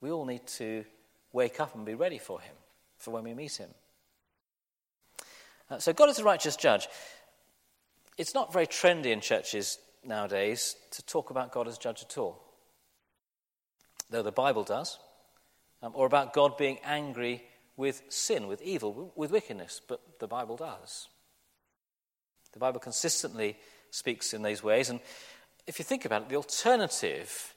We 0.00 0.10
all 0.10 0.24
need 0.24 0.46
to 0.58 0.84
wake 1.32 1.60
up 1.60 1.74
and 1.74 1.84
be 1.84 1.94
ready 1.94 2.18
for 2.18 2.40
him, 2.40 2.54
for 2.98 3.12
when 3.12 3.24
we 3.24 3.34
meet 3.34 3.56
him. 3.56 3.70
Uh, 5.70 5.78
so 5.78 5.92
God 5.92 6.08
is 6.08 6.18
a 6.18 6.24
righteous 6.24 6.56
judge. 6.56 6.88
It's 8.20 8.34
not 8.34 8.52
very 8.52 8.66
trendy 8.66 9.06
in 9.06 9.22
churches 9.22 9.78
nowadays 10.04 10.76
to 10.90 11.02
talk 11.06 11.30
about 11.30 11.52
God 11.52 11.66
as 11.66 11.78
judge 11.78 12.02
at 12.02 12.18
all, 12.18 12.38
though 14.10 14.22
the 14.22 14.30
Bible 14.30 14.62
does, 14.62 14.98
um, 15.82 15.92
or 15.94 16.04
about 16.04 16.34
God 16.34 16.58
being 16.58 16.80
angry 16.84 17.42
with 17.78 18.02
sin, 18.10 18.46
with 18.46 18.60
evil, 18.60 19.10
with 19.16 19.30
wickedness, 19.30 19.80
but 19.88 20.02
the 20.18 20.26
Bible 20.26 20.58
does. 20.58 21.08
The 22.52 22.58
Bible 22.58 22.78
consistently 22.78 23.56
speaks 23.90 24.34
in 24.34 24.42
these 24.42 24.62
ways, 24.62 24.90
and 24.90 25.00
if 25.66 25.78
you 25.78 25.84
think 25.86 26.04
about 26.04 26.20
it, 26.20 26.28
the 26.28 26.36
alternative 26.36 27.54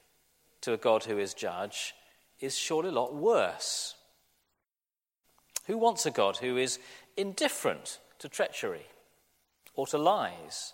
to 0.61 0.71
a 0.71 0.77
God 0.77 1.03
who 1.03 1.19
is 1.19 1.33
judge 1.33 1.93
is 2.39 2.57
surely 2.57 2.87
a 2.87 2.93
lot 2.93 3.13
worse. 3.13 3.95
Who 5.65 5.77
wants 5.77 6.05
a 6.05 6.11
God 6.11 6.37
who 6.37 6.55
is 6.55 6.79
indifferent 7.17 7.99
to 8.19 8.29
treachery, 8.29 8.85
or 9.75 9.87
to 9.87 9.97
lies, 9.97 10.73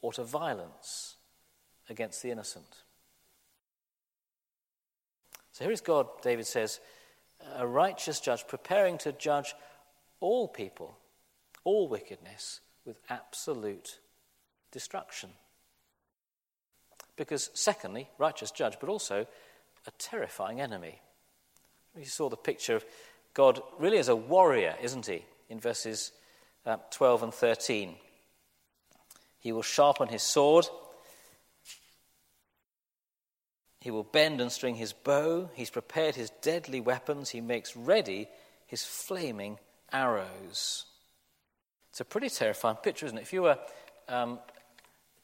or 0.00 0.12
to 0.12 0.24
violence 0.24 1.16
against 1.88 2.22
the 2.22 2.30
innocent? 2.30 2.84
So 5.52 5.64
here 5.64 5.72
is 5.72 5.80
God, 5.80 6.08
David 6.22 6.46
says, 6.46 6.80
a 7.56 7.66
righteous 7.66 8.20
judge 8.20 8.46
preparing 8.48 8.98
to 8.98 9.12
judge 9.12 9.54
all 10.20 10.48
people, 10.48 10.96
all 11.62 11.88
wickedness, 11.88 12.60
with 12.84 12.96
absolute 13.08 13.98
destruction. 14.72 15.30
Because, 17.16 17.50
secondly, 17.54 18.08
righteous 18.18 18.50
judge, 18.50 18.76
but 18.80 18.88
also 18.88 19.26
a 19.86 19.90
terrifying 19.98 20.60
enemy. 20.60 21.00
We 21.94 22.04
saw 22.04 22.28
the 22.28 22.36
picture 22.36 22.76
of 22.76 22.84
God 23.34 23.60
really 23.78 23.98
as 23.98 24.08
a 24.08 24.16
warrior, 24.16 24.74
isn't 24.82 25.06
he, 25.06 25.24
in 25.48 25.60
verses 25.60 26.12
uh, 26.66 26.78
12 26.90 27.22
and 27.24 27.34
13. 27.34 27.94
He 29.44 29.52
will 29.52 29.62
sharpen 29.62 30.08
his 30.08 30.22
sword. 30.22 30.66
He 33.82 33.90
will 33.90 34.02
bend 34.02 34.40
and 34.40 34.50
string 34.50 34.74
his 34.74 34.94
bow. 34.94 35.50
He's 35.52 35.68
prepared 35.68 36.14
his 36.14 36.30
deadly 36.40 36.80
weapons. 36.80 37.28
He 37.28 37.42
makes 37.42 37.76
ready 37.76 38.26
his 38.66 38.82
flaming 38.82 39.58
arrows. 39.92 40.86
It's 41.90 42.00
a 42.00 42.06
pretty 42.06 42.30
terrifying 42.30 42.78
picture, 42.78 43.04
isn't 43.04 43.18
it? 43.18 43.20
If 43.20 43.34
you 43.34 43.42
were 43.42 43.58
um, 44.08 44.38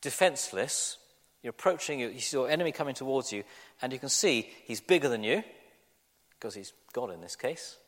defenseless, 0.02 0.98
you're 1.42 1.52
approaching, 1.52 2.00
you 2.00 2.20
see 2.20 2.36
your 2.36 2.50
enemy 2.50 2.72
coming 2.72 2.94
towards 2.94 3.32
you, 3.32 3.42
and 3.80 3.90
you 3.90 3.98
can 3.98 4.10
see 4.10 4.50
he's 4.64 4.82
bigger 4.82 5.08
than 5.08 5.24
you, 5.24 5.42
because 6.38 6.54
he's 6.54 6.74
God 6.92 7.10
in 7.10 7.22
this 7.22 7.36
case. 7.36 7.78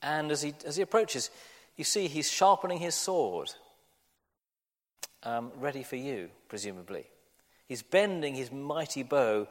And 0.00 0.32
as 0.32 0.40
he, 0.40 0.54
as 0.64 0.76
he 0.76 0.82
approaches, 0.82 1.30
you 1.76 1.84
see 1.84 2.08
he's 2.08 2.30
sharpening 2.30 2.78
his 2.78 2.94
sword, 2.94 3.50
um, 5.22 5.52
ready 5.56 5.82
for 5.82 5.96
you, 5.96 6.30
presumably. 6.48 7.06
He's 7.66 7.82
bending 7.82 8.34
his 8.34 8.50
mighty 8.50 9.02
bow, 9.02 9.46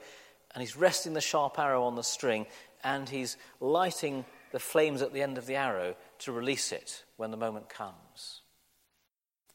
and 0.54 0.62
he's 0.62 0.76
resting 0.76 1.14
the 1.14 1.22
sharp 1.22 1.60
arrow 1.60 1.84
on 1.84 1.96
the 1.96 2.04
string, 2.04 2.46
and 2.84 3.08
he's 3.08 3.38
lighting 3.60 4.26
the 4.52 4.60
flames 4.60 5.02
at 5.02 5.14
the 5.14 5.22
end 5.22 5.38
of 5.38 5.46
the 5.46 5.56
arrow 5.56 5.96
to 6.20 6.32
release 6.32 6.72
it 6.72 7.04
when 7.18 7.32
the 7.32 7.38
moment 7.38 7.70
comes. 7.70 8.42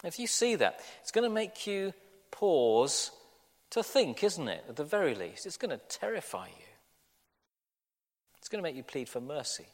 If 0.04 0.18
you 0.18 0.26
see 0.26 0.56
that, 0.56 0.80
it's 1.00 1.12
going 1.12 1.28
to 1.28 1.34
make 1.34 1.66
you 1.66 1.92
pause 2.30 3.10
to 3.70 3.82
think, 3.82 4.22
isn't 4.22 4.48
it? 4.48 4.64
At 4.68 4.76
the 4.76 4.84
very 4.84 5.14
least, 5.14 5.46
it's 5.46 5.56
going 5.56 5.70
to 5.70 5.80
terrify 5.88 6.46
you. 6.46 6.64
It's 8.38 8.48
going 8.48 8.62
to 8.62 8.68
make 8.68 8.76
you 8.76 8.82
plead 8.82 9.08
for 9.08 9.20
mercy. 9.20 9.66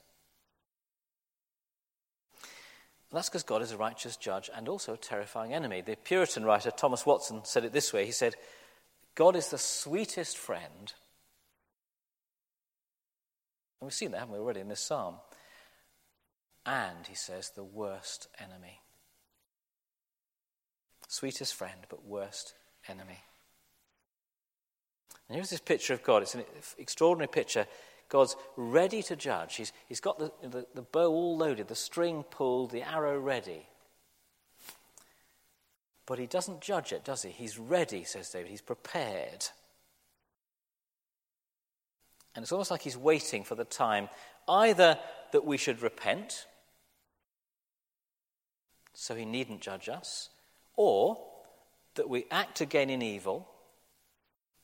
That's 3.13 3.29
because 3.29 3.43
God 3.43 3.63
is 3.63 3.73
a 3.73 3.77
righteous 3.77 4.17
judge 4.17 4.51
and 4.55 4.69
also 4.69 4.95
a 4.95 4.99
terrifying 4.99 5.55
enemy. 5.55 5.81
The 5.81 5.97
Puritan 5.97 6.45
writer 6.45 6.71
Thomas 6.71 7.07
Watson 7.07 7.41
said 7.45 7.65
it 7.65 7.73
this 7.73 7.93
way 7.93 8.05
He 8.05 8.13
said, 8.13 8.35
God 9.15 9.35
is 9.35 9.49
the 9.49 9.59
sweetest 9.59 10.37
friend. 10.37 10.93
And 13.81 13.87
we've 13.87 13.95
seen 13.95 14.11
that, 14.11 14.19
haven't 14.19 14.35
we, 14.35 14.41
already 14.41 14.61
in 14.61 14.69
this 14.69 14.81
psalm? 14.81 15.17
And, 16.67 17.07
he 17.07 17.15
says, 17.15 17.51
the 17.51 17.65
worst 17.65 18.29
enemy. 18.39 18.81
Sweetest 21.09 21.55
friend, 21.55 21.81
but 21.89 22.05
worst 22.05 22.55
enemy. 22.89 23.23
And 25.29 25.37
here's 25.37 25.51
this 25.51 25.61
picture 25.61 25.95
of 25.95 26.03
God. 26.03 26.23
It's 26.23 26.35
an 26.35 26.45
extraordinary 26.79 27.29
picture. 27.29 27.67
God's 28.09 28.37
ready 28.57 29.03
to 29.03 29.17
judge. 29.17 29.57
He's, 29.57 29.73
he's 29.87 30.01
got 30.01 30.19
the, 30.19 30.33
the, 30.43 30.67
the 30.75 30.83
bow 30.83 31.11
all 31.11 31.37
loaded, 31.37 31.69
the 31.69 31.75
string 31.75 32.23
pulled, 32.23 32.71
the 32.71 32.83
arrow 32.83 33.19
ready. 33.19 33.67
But 36.07 36.19
he 36.19 36.27
doesn't 36.27 36.63
judge 36.63 36.93
it, 36.93 37.05
does 37.05 37.23
he? 37.23 37.31
He's 37.31 37.59
ready, 37.59 38.05
says 38.05 38.31
David. 38.31 38.51
He's 38.51 38.63
prepared. 38.63 39.45
And 42.35 42.43
it's 42.43 42.53
almost 42.53 42.71
like 42.71 42.83
he's 42.83 42.97
waiting 42.97 43.45
for 43.45 43.55
the 43.55 43.65
time 43.65 44.09
either 44.49 44.99
that 45.33 45.45
we 45.45 45.59
should 45.59 45.83
repent, 45.83 46.47
so 48.95 49.15
he 49.15 49.27
needn't 49.27 49.61
judge 49.61 49.91
us, 49.91 50.31
or 50.77 51.19
that 51.97 52.09
we 52.09 52.25
act 52.31 52.63
again 52.63 52.89
in 52.89 53.03
evil 53.03 53.49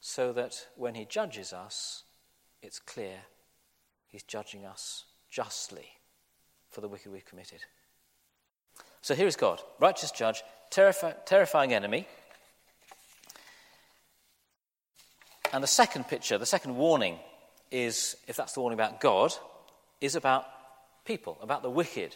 so 0.00 0.32
that 0.32 0.66
when 0.76 0.94
he 0.94 1.04
judges 1.04 1.52
us, 1.52 2.04
it's 2.62 2.78
clear 2.78 3.18
he's 4.14 4.22
judging 4.22 4.64
us 4.64 5.06
justly 5.28 5.88
for 6.70 6.80
the 6.80 6.86
wicked 6.86 7.10
we've 7.10 7.24
committed. 7.24 7.58
So 9.02 9.12
here 9.16 9.26
is 9.26 9.34
God, 9.34 9.60
righteous 9.80 10.12
judge, 10.12 10.44
terrifi- 10.70 11.16
terrifying 11.26 11.74
enemy. 11.74 12.06
And 15.52 15.64
the 15.64 15.68
second 15.68 16.04
picture, 16.04 16.38
the 16.38 16.46
second 16.46 16.76
warning 16.76 17.18
is, 17.72 18.16
if 18.28 18.36
that's 18.36 18.52
the 18.52 18.60
warning 18.60 18.78
about 18.78 19.00
God, 19.00 19.34
is 20.00 20.14
about 20.14 20.46
people, 21.04 21.36
about 21.42 21.64
the 21.64 21.70
wicked. 21.70 22.14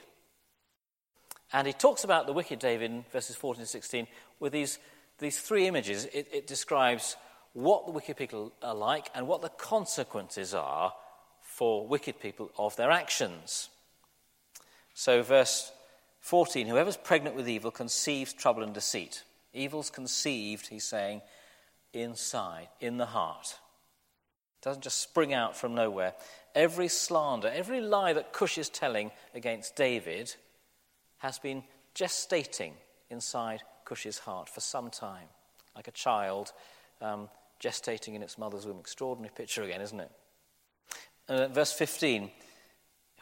And 1.52 1.66
he 1.66 1.72
talks 1.72 2.04
about 2.04 2.28
the 2.28 2.32
wicked, 2.32 2.60
David, 2.60 2.92
in 2.92 3.04
verses 3.10 3.34
14 3.34 3.62
and 3.62 3.68
16, 3.68 4.06
with 4.38 4.52
these, 4.52 4.78
these 5.18 5.40
three 5.40 5.66
images. 5.66 6.04
It, 6.04 6.28
it 6.32 6.46
describes 6.46 7.16
what 7.54 7.86
the 7.86 7.92
wicked 7.92 8.16
people 8.16 8.52
are 8.62 8.74
like 8.74 9.10
and 9.16 9.26
what 9.26 9.42
the 9.42 9.48
consequences 9.48 10.54
are 10.54 10.92
for 11.58 11.84
wicked 11.84 12.20
people 12.20 12.52
of 12.56 12.76
their 12.76 12.92
actions. 12.92 13.68
So, 14.94 15.24
verse 15.24 15.72
14 16.20 16.68
whoever's 16.68 16.96
pregnant 16.96 17.34
with 17.34 17.48
evil 17.48 17.72
conceives 17.72 18.32
trouble 18.32 18.62
and 18.62 18.72
deceit. 18.72 19.24
Evil's 19.52 19.90
conceived, 19.90 20.68
he's 20.68 20.84
saying, 20.84 21.20
inside, 21.92 22.68
in 22.80 22.96
the 22.96 23.06
heart. 23.06 23.58
It 24.60 24.64
doesn't 24.66 24.84
just 24.84 25.00
spring 25.00 25.34
out 25.34 25.56
from 25.56 25.74
nowhere. 25.74 26.14
Every 26.54 26.86
slander, 26.86 27.50
every 27.52 27.80
lie 27.80 28.12
that 28.12 28.32
Cush 28.32 28.56
is 28.56 28.68
telling 28.68 29.10
against 29.34 29.74
David 29.74 30.32
has 31.18 31.40
been 31.40 31.64
gestating 31.92 32.74
inside 33.10 33.62
Cush's 33.84 34.20
heart 34.20 34.48
for 34.48 34.60
some 34.60 34.90
time, 34.90 35.26
like 35.74 35.88
a 35.88 35.92
child 35.92 36.52
um, 37.00 37.28
gestating 37.60 38.14
in 38.14 38.22
its 38.22 38.38
mother's 38.38 38.64
womb. 38.64 38.78
Extraordinary 38.78 39.32
picture 39.34 39.64
again, 39.64 39.80
isn't 39.80 39.98
it? 39.98 40.12
Uh, 41.28 41.48
verse 41.48 41.72
15 41.72 42.30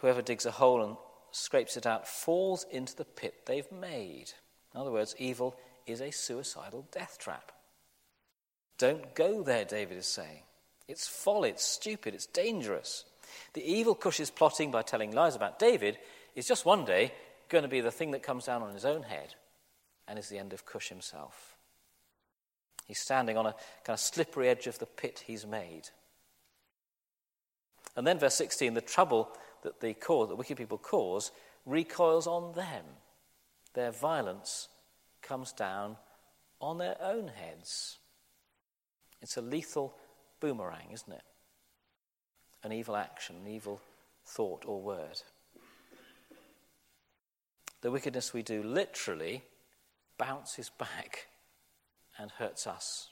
whoever 0.01 0.23
digs 0.23 0.47
a 0.47 0.51
hole 0.51 0.83
and 0.83 0.97
scrapes 1.31 1.77
it 1.77 1.87
out 1.87 2.07
falls 2.07 2.65
into 2.71 2.95
the 2.97 3.05
pit 3.05 3.47
they've 3.47 3.71
made. 3.73 4.33
In 4.75 4.81
other 4.81 4.93
words, 4.93 5.15
evil 5.19 5.57
is 5.87 6.01
a 6.01 6.11
suicidal 6.11 6.87
death 6.93 7.19
trap. 7.19 7.53
Don't 8.79 9.15
go 9.15 9.43
there, 9.43 9.65
David 9.65 9.97
is 9.97 10.07
saying. 10.07 10.43
It's 10.89 11.09
folly, 11.09 11.51
it's 11.51 11.65
stupid, 11.65 12.15
it's 12.15 12.27
dangerous. 12.27 13.05
The 13.55 13.65
evil 13.65 13.95
Cush 13.95 14.21
is 14.21 14.31
plotting 14.31 14.71
by 14.71 14.83
telling 14.83 15.13
lies 15.13 15.35
about 15.35 15.59
David 15.59 15.99
is 16.35 16.47
just 16.47 16.67
one 16.67 16.85
day 16.85 17.13
going 17.49 17.63
to 17.63 17.69
be 17.69 17.81
the 17.81 17.91
thing 17.91 18.13
that 18.13 18.23
comes 18.23 18.47
down 18.47 18.63
on 18.63 18.75
his 18.75 18.85
own 18.85 19.03
head 19.03 19.35
and 20.07 20.19
is 20.19 20.29
the 20.29 20.39
end 20.39 20.53
of 20.53 20.67
Cush 20.67 20.89
himself. 20.89 21.57
He's 22.87 23.01
standing 23.01 23.37
on 23.37 23.47
a 23.47 23.55
kind 23.85 23.95
of 23.95 24.01
slippery 24.01 24.49
edge 24.49 24.67
of 24.67 24.79
the 24.79 24.87
pit 24.87 25.25
he's 25.27 25.47
made. 25.47 25.89
And 27.97 28.07
then, 28.07 28.19
verse 28.19 28.35
16, 28.35 28.75
the 28.75 28.81
trouble 28.81 29.31
that 29.63 29.81
the 29.81 29.95
cause, 29.95 30.33
wicked 30.35 30.59
people 30.59 30.79
cause 30.79 31.33
recoils 31.65 32.27
on 32.27 32.53
them. 32.55 32.85
Their 33.75 33.91
violence 33.91 34.69
comes 35.23 35.53
down 35.53 35.97
on 36.61 36.79
their 36.79 36.97
own 37.01 37.29
heads. 37.29 37.99
It's 39.21 39.37
a 39.37 39.43
lethal 39.43 39.95
boomerang, 40.41 40.91
isn't 40.93 41.13
it? 41.13 41.23
An 42.63 42.73
evil 42.73 42.97
action, 42.97 43.37
an 43.45 43.51
evil 43.51 43.81
thought 44.25 44.65
or 44.67 44.81
word. 44.81 45.21
The 47.81 47.91
wickedness 47.91 48.33
we 48.33 48.43
do 48.43 48.63
literally 48.63 49.43
bounces 50.19 50.71
back 50.71 51.27
and 52.19 52.31
hurts 52.31 52.67
us. 52.67 53.09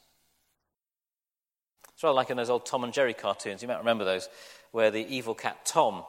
It's 1.92 2.02
rather 2.02 2.14
like 2.14 2.30
in 2.30 2.36
those 2.36 2.50
old 2.50 2.66
Tom 2.66 2.82
and 2.82 2.92
Jerry 2.92 3.14
cartoons. 3.14 3.62
You 3.62 3.68
might 3.68 3.78
remember 3.78 4.04
those, 4.04 4.28
where 4.74 4.90
the 4.90 5.06
evil 5.06 5.36
cat 5.36 5.64
Tom 5.64 6.02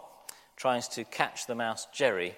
tries 0.55 0.87
to 0.87 1.03
catch 1.03 1.45
the 1.45 1.53
mouse 1.53 1.85
Jerry 1.93 2.33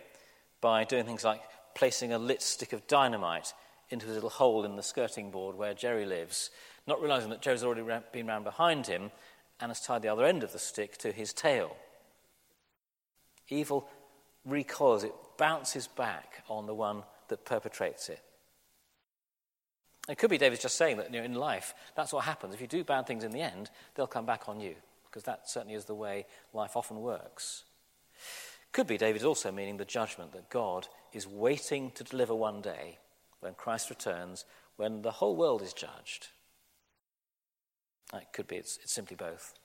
by 0.59 0.83
doing 0.83 1.05
things 1.05 1.23
like 1.23 1.39
placing 1.73 2.11
a 2.11 2.17
lit 2.17 2.41
stick 2.41 2.73
of 2.73 2.85
dynamite 2.85 3.53
into 3.89 4.07
his 4.07 4.15
little 4.15 4.29
hole 4.29 4.65
in 4.65 4.75
the 4.75 4.83
skirting 4.83 5.31
board 5.31 5.55
where 5.55 5.73
Jerry 5.73 6.05
lives, 6.05 6.49
not 6.85 7.01
realizing 7.01 7.29
that 7.29 7.41
Jerry's 7.41 7.63
already 7.63 8.01
been 8.11 8.27
round 8.27 8.43
behind 8.43 8.87
him 8.87 9.09
and 9.61 9.69
has 9.69 9.79
tied 9.79 10.01
the 10.01 10.09
other 10.09 10.25
end 10.25 10.43
of 10.43 10.51
the 10.51 10.59
stick 10.59 10.97
to 10.97 11.13
his 11.13 11.31
tail. 11.31 11.77
Evil 13.47 13.87
recoils, 14.43 15.05
it 15.05 15.13
bounces 15.37 15.87
back 15.87 16.43
on 16.49 16.65
the 16.65 16.75
one 16.75 17.03
that 17.29 17.45
perpetrates 17.45 18.09
it. 18.09 18.19
It 20.09 20.17
could 20.17 20.29
be 20.29 20.37
David's 20.37 20.61
just 20.61 20.75
saying 20.75 20.97
that 20.97 21.13
you 21.13 21.21
know, 21.21 21.25
in 21.25 21.35
life, 21.35 21.73
that's 21.95 22.11
what 22.11 22.25
happens. 22.25 22.53
If 22.53 22.59
you 22.59 22.67
do 22.67 22.83
bad 22.83 23.07
things 23.07 23.23
in 23.23 23.31
the 23.31 23.39
end, 23.39 23.69
they'll 23.95 24.07
come 24.07 24.25
back 24.25 24.49
on 24.49 24.59
you, 24.59 24.75
because 25.17 25.23
that 25.23 25.49
certainly 25.49 25.73
is 25.73 25.85
the 25.85 25.95
way 25.95 26.27
life 26.53 26.77
often 26.77 27.01
works. 27.01 27.63
Could 28.71 28.85
be 28.85 28.99
David 28.99 29.23
also 29.23 29.51
meaning 29.51 29.77
the 29.77 29.83
judgment 29.83 30.31
that 30.33 30.51
God 30.51 30.87
is 31.11 31.25
waiting 31.25 31.89
to 31.95 32.03
deliver 32.03 32.35
one 32.35 32.61
day 32.61 32.99
when 33.39 33.55
Christ 33.55 33.89
returns, 33.89 34.45
when 34.75 35.01
the 35.01 35.09
whole 35.09 35.35
world 35.35 35.63
is 35.63 35.73
judged. 35.73 36.27
Uh, 38.13 38.17
it 38.17 38.27
could 38.31 38.47
be, 38.47 38.57
it's, 38.57 38.77
it's 38.83 38.93
simply 38.93 39.15
both. 39.15 39.55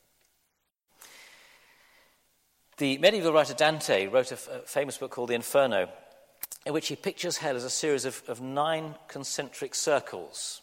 The 2.78 2.96
medieval 2.96 3.34
writer 3.34 3.52
Dante 3.52 4.06
wrote 4.06 4.30
a, 4.30 4.36
f- 4.36 4.48
a 4.48 4.58
famous 4.60 4.96
book 4.96 5.10
called 5.10 5.28
The 5.28 5.34
Inferno, 5.34 5.90
in 6.64 6.72
which 6.72 6.88
he 6.88 6.96
pictures 6.96 7.36
hell 7.36 7.56
as 7.56 7.64
a 7.64 7.68
series 7.68 8.06
of, 8.06 8.22
of 8.26 8.40
nine 8.40 8.94
concentric 9.06 9.74
circles. 9.74 10.61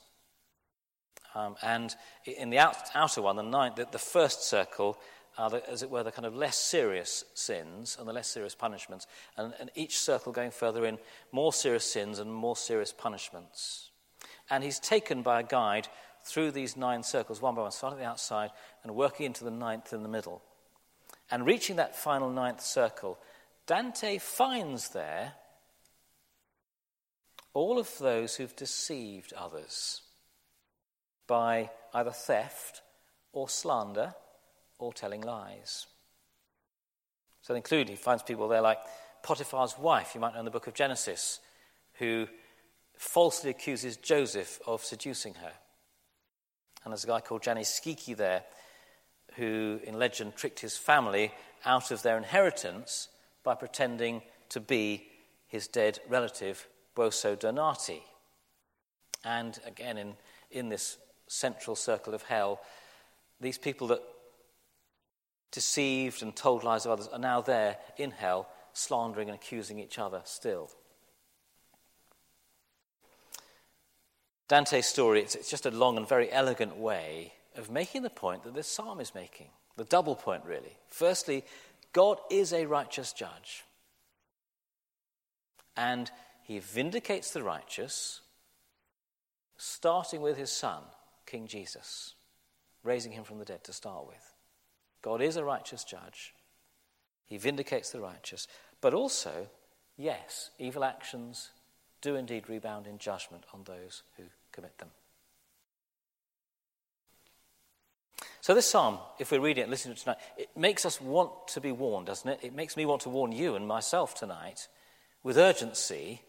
Um, 1.36 1.56
and 1.62 1.96
in 2.26 2.50
the 2.50 2.60
out, 2.60 2.76
outer 2.94 3.22
one, 3.22 3.36
the, 3.36 3.44
ninth, 3.44 3.76
the, 3.76 3.88
the 3.92 4.00
first 4.00 4.44
circle, 4.44 4.98
are, 5.38 5.50
the, 5.50 5.70
as 5.70 5.84
it 5.84 5.90
were, 5.90 6.04
the 6.04 6.12
kind 6.12 6.26
of 6.26 6.36
less 6.36 6.58
serious 6.58 7.24
sins 7.34 7.98
and 8.00 8.08
the 8.08 8.14
less 8.14 8.28
serious 8.28 8.56
punishments. 8.56 9.08
And, 9.38 9.54
and 9.60 9.70
each 9.76 9.98
circle 9.98 10.34
going 10.34 10.52
further 10.52 10.86
in, 10.86 10.98
more 11.32 11.54
serious 11.54 11.86
sins 11.86 12.20
and 12.20 12.34
more 12.34 12.56
serious 12.56 12.92
punishments. 12.92 13.90
And 14.50 14.64
he's 14.64 14.80
taken 14.80 15.22
by 15.22 15.40
a 15.40 15.44
guide 15.44 15.88
through 16.24 16.52
these 16.52 16.76
nine 16.76 17.04
circles, 17.04 17.42
one 17.42 17.56
by 17.56 17.62
one, 17.62 17.72
starting 17.72 18.00
at 18.00 18.04
the 18.04 18.10
outside 18.10 18.50
and 18.84 18.96
working 18.96 19.26
into 19.26 19.44
the 19.44 19.52
ninth 19.52 19.94
in 19.94 20.04
the 20.04 20.10
middle. 20.10 20.42
And 21.32 21.46
reaching 21.46 21.78
that 21.78 21.96
final 21.96 22.30
ninth 22.30 22.62
circle, 22.62 23.18
Dante 23.68 24.18
finds 24.18 24.90
there 24.90 25.34
all 27.54 27.80
of 27.80 27.98
those 28.00 28.36
who've 28.36 28.56
deceived 28.56 29.32
others 29.34 30.02
by 31.30 31.70
either 31.94 32.12
theft 32.12 32.82
or 33.32 33.48
slander 33.48 34.16
or 34.80 34.92
telling 34.92 35.22
lies. 35.22 35.86
So, 37.44 37.54
including, 37.54 37.96
he 37.96 38.02
finds 38.02 38.24
people 38.24 38.48
there 38.48 38.62
like 38.62 38.80
Potiphar's 39.24 39.78
wife, 39.78 40.12
you 40.16 40.20
might 40.20 40.34
know 40.34 40.40
in 40.40 40.46
the 40.46 40.52
book 40.52 40.68
of 40.68 40.74
Genesis, 40.74 41.40
who 41.94 42.28
falsely 42.98 43.52
accuses 43.52 43.96
Joseph 43.96 44.60
of 44.66 44.84
seducing 44.84 45.36
her. 45.36 45.52
And 46.84 46.92
there's 46.92 47.04
a 47.04 47.08
guy 47.08 47.22
called 47.22 47.44
Gianni 47.44 47.62
Schicchi 47.62 48.16
there, 48.16 48.44
who 49.36 49.80
in 49.84 50.00
legend 50.00 50.36
tricked 50.36 50.60
his 50.60 50.78
family 50.78 51.32
out 51.64 51.92
of 51.92 52.02
their 52.02 52.18
inheritance 52.18 53.10
by 53.44 53.54
pretending 53.54 54.22
to 54.50 54.60
be 54.60 55.08
his 55.48 55.68
dead 55.68 56.00
relative 56.10 56.68
Buoso 56.96 57.38
Donati. 57.38 58.02
And 59.24 59.60
again, 59.66 59.98
in, 59.98 60.14
in 60.50 60.70
this 60.70 60.98
central 61.30 61.76
circle 61.76 62.14
of 62.14 62.24
hell, 62.24 62.60
these 63.40 63.58
people 63.58 63.88
that 63.88 64.02
deceived 65.52 66.22
and 66.22 66.36
told 66.36 66.64
lies 66.64 66.86
of 66.86 66.92
others 66.92 67.08
are 67.08 67.20
now 67.20 67.40
there 67.40 67.78
in 67.98 68.12
hell, 68.12 68.50
slandering 68.74 69.30
and 69.30 69.36
accusing 69.36 69.80
each 69.80 69.98
other 69.98 70.22
still. 70.26 70.70
Dante's 74.48 74.88
story, 74.88 75.22
it's, 75.22 75.36
it's 75.36 75.50
just 75.50 75.68
a 75.68 75.72
long 75.72 75.96
and 75.96 76.10
very 76.10 76.32
elegant 76.32 76.76
way 76.76 77.34
of 77.56 77.70
making 77.70 78.02
the 78.02 78.10
point 78.10 78.44
that 78.44 78.56
this 78.56 78.68
psalm 78.68 79.00
is 79.00 79.14
making. 79.14 79.48
The 79.78 79.84
double 79.86 80.16
point, 80.16 80.44
really. 80.46 80.76
Firstly, 80.90 81.46
God 81.94 82.18
is 82.32 82.52
a 82.52 82.66
righteous 82.66 83.14
judge. 83.14 83.64
And 85.78 86.10
he 86.44 86.60
vindicates 86.60 87.32
the 87.32 87.44
righteous, 87.44 88.22
starting 89.58 90.22
with 90.22 90.36
his 90.36 90.52
son, 90.52 90.82
King 91.30 91.48
Jesus, 91.48 92.16
raising 92.84 93.12
him 93.12 93.24
from 93.24 93.40
the 93.40 93.46
dead 93.46 93.64
to 93.66 93.74
start 93.74 94.08
with. 94.08 94.34
God 95.02 95.22
is 95.22 95.38
a 95.38 95.44
righteous 95.44 95.84
judge. 95.84 96.34
He 97.26 97.38
vindicates 97.38 97.92
the 97.92 98.02
righteous. 98.02 98.48
But 98.82 98.94
also, 98.94 99.48
yes, 99.98 100.50
evil 100.58 100.84
actions 100.84 101.50
do 102.02 102.16
indeed 102.16 102.50
rebound 102.50 102.88
in 102.88 102.98
judgment 102.98 103.44
on 103.54 103.64
those 103.64 104.04
who 104.18 104.24
commit 104.52 104.78
them. 104.80 104.90
So, 108.42 108.56
this 108.56 108.66
psalm, 108.66 108.98
if 109.20 109.32
we're 109.32 109.42
reading 109.42 109.62
it 109.62 109.64
and 109.66 109.72
listening 109.72 109.96
to 109.96 110.00
it 110.00 110.04
tonight, 110.04 110.20
it 110.38 110.50
makes 110.56 110.86
us 110.86 111.00
want 111.00 111.50
to 111.50 111.62
be 111.62 111.72
warned, 111.72 112.08
doesn't 112.08 112.30
it? 112.30 112.40
It 112.42 112.56
makes 112.56 112.76
me 112.76 112.86
want 112.86 113.02
to 113.02 113.10
warn 113.10 113.32
you 113.32 113.56
and 113.56 113.68
myself 113.68 114.16
tonight 114.16 114.68
with 115.24 115.38
urgency 115.38 116.24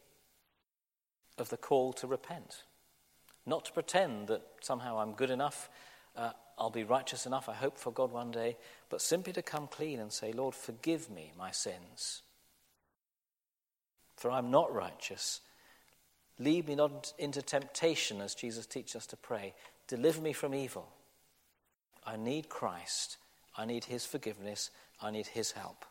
of 1.38 1.48
the 1.48 1.56
call 1.56 1.92
to 1.94 2.06
repent. 2.06 2.64
Not 3.50 3.64
to 3.64 3.72
pretend 3.72 4.28
that 4.28 4.42
somehow 4.60 5.00
I'm 5.00 5.14
good 5.14 5.28
enough, 5.28 5.68
uh, 6.16 6.30
I'll 6.56 6.70
be 6.70 6.84
righteous 6.84 7.26
enough, 7.26 7.48
I 7.48 7.54
hope 7.54 7.78
for 7.78 7.90
God 7.90 8.12
one 8.12 8.30
day, 8.30 8.56
but 8.90 9.02
simply 9.02 9.32
to 9.32 9.42
come 9.42 9.66
clean 9.66 9.98
and 9.98 10.12
say, 10.12 10.30
Lord, 10.30 10.54
forgive 10.54 11.10
me 11.10 11.32
my 11.36 11.50
sins. 11.50 12.22
For 14.14 14.30
I'm 14.30 14.52
not 14.52 14.72
righteous. 14.72 15.40
Lead 16.38 16.68
me 16.68 16.76
not 16.76 17.12
into 17.18 17.42
temptation, 17.42 18.20
as 18.20 18.36
Jesus 18.36 18.66
teaches 18.66 18.94
us 18.94 19.06
to 19.06 19.16
pray. 19.16 19.54
Deliver 19.88 20.20
me 20.20 20.32
from 20.32 20.54
evil. 20.54 20.88
I 22.06 22.16
need 22.16 22.48
Christ. 22.48 23.16
I 23.56 23.64
need 23.64 23.82
his 23.82 24.06
forgiveness. 24.06 24.70
I 25.02 25.10
need 25.10 25.26
his 25.26 25.50
help. 25.50 25.84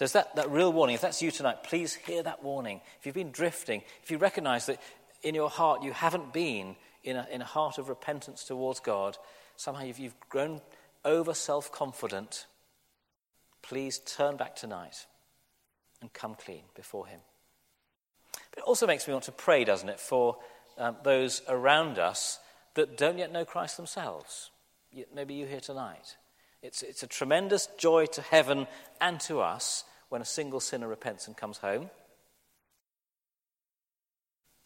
So 0.00 0.04
it's 0.04 0.14
that, 0.14 0.36
that 0.36 0.50
real 0.50 0.72
warning. 0.72 0.94
If 0.94 1.02
that's 1.02 1.20
you 1.20 1.30
tonight, 1.30 1.64
please 1.64 1.94
hear 1.94 2.22
that 2.22 2.42
warning. 2.42 2.80
If 3.00 3.06
you've 3.06 3.14
been 3.14 3.32
drifting, 3.32 3.82
if 4.02 4.10
you 4.10 4.18
recognize 4.18 4.66
that 4.66 4.80
in 5.22 5.34
your 5.34 5.50
heart 5.50 5.82
you 5.82 5.92
haven't 5.92 6.32
been 6.32 6.76
in 7.04 7.16
a, 7.16 7.26
in 7.30 7.40
a 7.40 7.46
heart 7.46 7.78
of 7.78 7.88
repentance 7.88 8.44
towards 8.44 8.80
God, 8.80 9.16
somehow 9.56 9.84
you've, 9.84 9.98
you've 9.98 10.20
grown 10.28 10.60
over 11.04 11.34
self 11.34 11.72
confident, 11.72 12.46
please 13.62 13.98
turn 13.98 14.36
back 14.36 14.56
tonight 14.56 15.06
and 16.00 16.12
come 16.12 16.34
clean 16.34 16.62
before 16.74 17.06
Him. 17.06 17.20
But 18.50 18.60
it 18.60 18.64
also 18.64 18.86
makes 18.86 19.06
me 19.06 19.12
want 19.12 19.24
to 19.24 19.32
pray, 19.32 19.64
doesn't 19.64 19.88
it, 19.88 20.00
for 20.00 20.36
um, 20.78 20.96
those 21.02 21.42
around 21.48 21.98
us 21.98 22.38
that 22.74 22.96
don't 22.96 23.18
yet 23.18 23.32
know 23.32 23.44
Christ 23.44 23.76
themselves. 23.76 24.50
Maybe 25.14 25.34
you 25.34 25.46
here 25.46 25.60
tonight. 25.60 26.16
It's, 26.62 26.82
it's 26.82 27.02
a 27.02 27.06
tremendous 27.06 27.68
joy 27.78 28.06
to 28.06 28.22
heaven 28.22 28.66
and 29.00 29.18
to 29.20 29.40
us 29.40 29.84
when 30.08 30.20
a 30.20 30.26
single 30.26 30.60
sinner 30.60 30.88
repents 30.88 31.26
and 31.26 31.36
comes 31.36 31.58
home. 31.58 31.90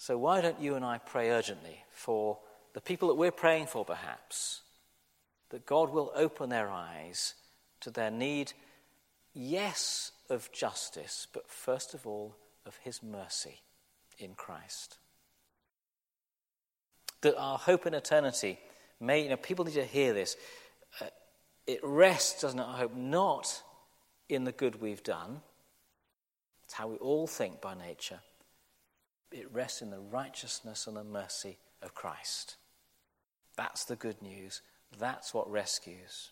So, 0.05 0.19
why 0.19 0.43
don't 0.43 0.61
you 0.61 0.75
and 0.75 0.85
I 0.85 0.99
pray 0.99 1.31
urgently 1.31 1.83
for 1.91 2.37
the 2.75 2.83
people 2.83 3.09
that 3.09 3.15
we're 3.15 3.31
praying 3.31 3.69
for, 3.69 3.87
perhaps, 3.87 4.61
that 5.49 5.65
God 5.65 5.89
will 5.89 6.13
open 6.15 6.51
their 6.51 6.69
eyes 6.69 7.33
to 7.81 7.91
their 7.91 8.11
need, 8.11 8.53
yes, 9.33 10.13
of 10.29 10.53
justice, 10.53 11.27
but 11.33 11.49
first 11.49 11.95
of 11.95 12.07
all, 12.07 12.37
of 12.67 12.77
His 12.83 13.03
mercy 13.03 13.63
in 14.19 14.35
Christ. 14.35 14.99
That 17.23 17.39
our 17.39 17.57
hope 17.57 17.87
in 17.87 17.95
eternity 17.95 18.59
may, 19.01 19.23
you 19.23 19.31
know, 19.31 19.39
people 19.39 19.65
need 19.65 19.73
to 19.73 19.87
hear 19.87 20.13
this. 20.13 20.37
Uh, 21.01 21.07
it 21.67 21.81
rests, 21.83 22.43
doesn't 22.43 22.61
it, 22.61 22.67
I 22.67 22.77
hope, 22.77 22.95
not 22.95 23.63
in 24.29 24.45
the 24.45 24.53
good 24.53 24.83
we've 24.83 25.03
done. 25.03 25.41
It's 26.65 26.75
how 26.75 26.89
we 26.89 26.97
all 26.97 27.27
think 27.27 27.63
by 27.63 27.73
nature. 27.73 28.21
It 29.35 29.53
rests 29.53 29.83
in 29.83 29.91
the 29.91 29.99
righteousness 29.99 30.87
and 30.87 30.97
the 30.97 31.03
mercy 31.03 31.59
of 31.83 31.93
Christ. 31.93 32.55
That's 33.57 33.85
the 33.85 33.97
good 33.97 34.23
news. 34.23 34.63
That's 34.99 35.35
what 35.35 35.51
rescues. 35.51 36.31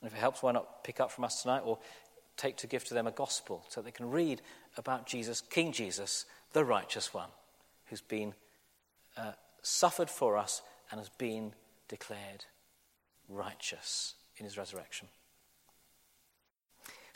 And 0.00 0.08
if 0.08 0.16
it 0.16 0.20
helps, 0.20 0.44
why 0.44 0.52
not 0.52 0.84
pick 0.84 1.00
up 1.00 1.10
from 1.10 1.24
us 1.24 1.42
tonight 1.42 1.62
or 1.64 1.78
take 2.36 2.56
to 2.58 2.68
give 2.68 2.84
to 2.84 2.94
them 2.94 3.08
a 3.08 3.12
gospel 3.12 3.64
so 3.68 3.82
they 3.82 3.90
can 3.90 4.10
read 4.10 4.40
about 4.76 5.06
Jesus, 5.06 5.40
King 5.40 5.72
Jesus, 5.72 6.24
the 6.52 6.64
righteous 6.64 7.12
one, 7.12 7.28
who's 7.86 8.00
been 8.00 8.32
uh, 9.16 9.32
suffered 9.62 10.08
for 10.08 10.36
us 10.36 10.62
and 10.90 11.00
has 11.00 11.10
been 11.10 11.52
declared 11.88 12.44
righteous 13.28 14.14
in 14.36 14.44
his 14.44 14.56
resurrection. 14.56 15.08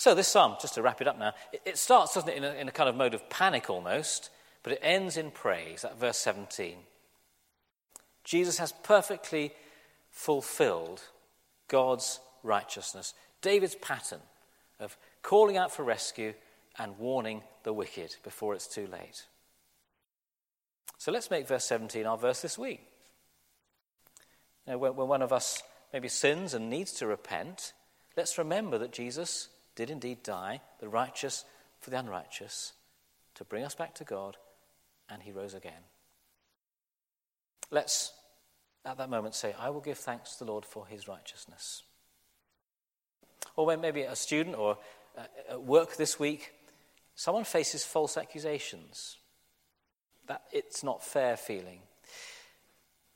So, 0.04 0.14
this 0.14 0.28
psalm, 0.28 0.56
just 0.60 0.74
to 0.74 0.82
wrap 0.82 1.00
it 1.00 1.08
up 1.08 1.18
now, 1.18 1.32
it, 1.50 1.62
it 1.64 1.78
starts, 1.78 2.12
doesn't 2.12 2.28
it, 2.28 2.36
in 2.36 2.44
a, 2.44 2.52
in 2.52 2.68
a 2.68 2.72
kind 2.72 2.90
of 2.90 2.94
mode 2.94 3.14
of 3.14 3.30
panic 3.30 3.70
almost, 3.70 4.28
but 4.62 4.74
it 4.74 4.80
ends 4.82 5.16
in 5.16 5.30
praise, 5.30 5.80
that 5.80 5.98
verse 5.98 6.18
17. 6.18 6.76
Jesus 8.22 8.58
has 8.58 8.72
perfectly 8.82 9.54
fulfilled 10.10 11.00
God's 11.68 12.20
righteousness. 12.42 13.14
David's 13.40 13.76
pattern 13.76 14.20
of 14.78 14.94
calling 15.22 15.56
out 15.56 15.72
for 15.72 15.84
rescue 15.84 16.34
and 16.78 16.98
warning 16.98 17.40
the 17.62 17.72
wicked 17.72 18.14
before 18.24 18.52
it's 18.52 18.68
too 18.68 18.86
late. 18.86 19.24
So 20.98 21.12
let's 21.12 21.30
make 21.30 21.48
verse 21.48 21.64
17 21.64 22.04
our 22.04 22.18
verse 22.18 22.42
this 22.42 22.58
week. 22.58 22.82
Know, 24.66 24.76
when, 24.76 24.96
when 24.96 25.08
one 25.08 25.22
of 25.22 25.32
us 25.32 25.62
maybe 25.94 26.08
sins 26.08 26.52
and 26.52 26.68
needs 26.68 26.92
to 26.92 27.06
repent, 27.06 27.72
let's 28.18 28.36
remember 28.36 28.76
that 28.76 28.92
Jesus 28.92 29.48
did 29.74 29.90
indeed 29.90 30.22
die, 30.22 30.60
the 30.80 30.88
righteous 30.88 31.44
for 31.80 31.90
the 31.90 31.98
unrighteous, 31.98 32.72
to 33.34 33.44
bring 33.44 33.64
us 33.64 33.74
back 33.74 33.94
to 33.96 34.04
God, 34.04 34.36
and 35.08 35.22
he 35.22 35.32
rose 35.32 35.54
again. 35.54 35.82
Let's, 37.70 38.12
at 38.84 38.98
that 38.98 39.10
moment, 39.10 39.34
say, 39.34 39.54
I 39.58 39.70
will 39.70 39.80
give 39.80 39.98
thanks 39.98 40.36
to 40.36 40.44
the 40.44 40.50
Lord 40.50 40.64
for 40.64 40.86
his 40.86 41.08
righteousness. 41.08 41.82
Or 43.56 43.66
when 43.66 43.80
maybe 43.80 44.02
a 44.02 44.16
student 44.16 44.56
or 44.56 44.78
uh, 45.16 45.22
at 45.50 45.62
work 45.62 45.96
this 45.96 46.18
week, 46.18 46.52
someone 47.14 47.44
faces 47.44 47.84
false 47.84 48.16
accusations. 48.16 49.16
That 50.26 50.42
it's 50.52 50.82
not 50.82 51.04
fair 51.04 51.36
feeling. 51.36 51.80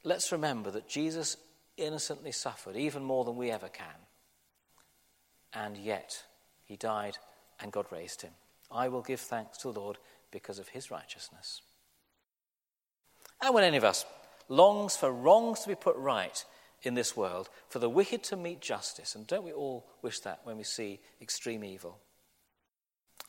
Let's 0.05 0.33
remember 0.33 0.71
that 0.73 0.89
Jesus 0.89 1.37
innocently 1.77 2.33
suffered 2.33 2.77
even 2.77 3.03
more 3.03 3.25
than 3.25 3.37
we 3.37 3.51
ever 3.51 3.69
can. 3.69 3.87
And 5.53 5.77
yet, 5.77 6.23
he 6.69 6.77
died 6.77 7.17
and 7.61 7.73
God 7.73 7.87
raised 7.91 8.23
him. 8.23 8.33
I 8.71 8.89
will 8.89 9.03
give 9.03 9.21
thanks 9.21 9.59
to 9.59 9.73
the 9.73 9.81
Lord 9.81 9.97
because 10.31 10.59
of 10.59 10.69
his 10.69 10.91
righteousness. 10.91 11.63
And 13.43 13.55
when 13.55 13.65
any 13.65 13.79
of 13.79 13.85
us 13.85 14.05
longs 14.49 14.97
for 14.97 15.11
wrongs 15.11 15.61
to 15.61 15.69
be 15.69 15.75
put 15.75 15.97
right 15.97 16.45
in 16.83 16.95
this 16.95 17.17
world, 17.17 17.49
for 17.69 17.79
the 17.79 17.89
wicked 17.89 18.23
to 18.25 18.37
meet 18.37 18.61
justice, 18.61 19.15
and 19.15 19.27
don't 19.27 19.45
we 19.45 19.53
all 19.53 19.87
wish 20.03 20.21
that 20.21 20.41
when 20.45 20.59
we 20.59 20.65
see 20.65 21.01
extreme 21.21 21.65
evil? 21.65 21.99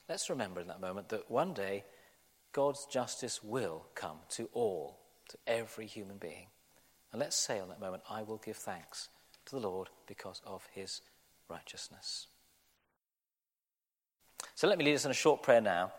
Let's 0.08 0.30
remember 0.30 0.60
in 0.60 0.68
that 0.68 0.82
moment 0.82 1.10
that 1.10 1.32
one 1.32 1.54
day 1.54 1.86
God's 2.52 2.86
justice 2.86 3.44
will 3.44 3.86
come 3.96 4.18
to 4.32 4.50
all, 4.54 5.00
to 5.30 5.38
every 5.48 5.86
human 5.86 6.18
being. 6.18 6.48
And 7.12 7.20
let's 7.20 7.36
say 7.36 7.60
on 7.60 7.70
that 7.70 7.80
moment, 7.80 8.04
I 8.10 8.24
will 8.24 8.38
give 8.38 8.58
thanks 8.58 9.10
to 9.46 9.56
the 9.56 9.68
Lord 9.68 9.90
because 10.08 10.42
of 10.46 10.68
his 10.74 11.02
righteousness. 11.48 12.28
So 14.60 14.68
let 14.68 14.78
me 14.78 14.84
lead 14.84 14.96
us 14.96 15.06
in 15.06 15.12
a 15.12 15.14
short 15.14 15.42
prayer 15.42 15.62
now. 15.62 15.94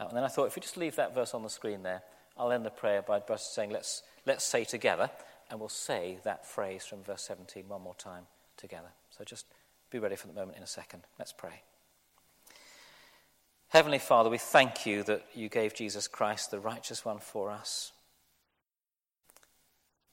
Uh, 0.00 0.06
and 0.08 0.16
then 0.16 0.24
I 0.24 0.26
thought 0.26 0.46
if 0.46 0.56
we 0.56 0.60
just 0.60 0.76
leave 0.76 0.96
that 0.96 1.14
verse 1.14 1.32
on 1.32 1.44
the 1.44 1.48
screen 1.48 1.84
there, 1.84 2.02
I'll 2.36 2.50
end 2.50 2.66
the 2.66 2.70
prayer 2.70 3.02
by 3.02 3.20
just 3.20 3.54
saying, 3.54 3.70
let's, 3.70 4.02
let's 4.26 4.44
say 4.44 4.64
together, 4.64 5.08
and 5.48 5.60
we'll 5.60 5.68
say 5.68 6.18
that 6.24 6.44
phrase 6.44 6.84
from 6.84 7.04
verse 7.04 7.22
17 7.22 7.68
one 7.68 7.82
more 7.82 7.94
time 7.94 8.24
together. 8.56 8.88
So 9.16 9.22
just 9.22 9.46
be 9.90 10.00
ready 10.00 10.16
for 10.16 10.26
the 10.26 10.32
moment 10.32 10.56
in 10.56 10.64
a 10.64 10.66
second. 10.66 11.04
Let's 11.20 11.32
pray. 11.32 11.62
Heavenly 13.68 14.00
Father, 14.00 14.28
we 14.28 14.38
thank 14.38 14.86
you 14.86 15.04
that 15.04 15.24
you 15.32 15.48
gave 15.48 15.72
Jesus 15.72 16.08
Christ, 16.08 16.50
the 16.50 16.58
righteous 16.58 17.04
one, 17.04 17.20
for 17.20 17.48
us. 17.48 17.92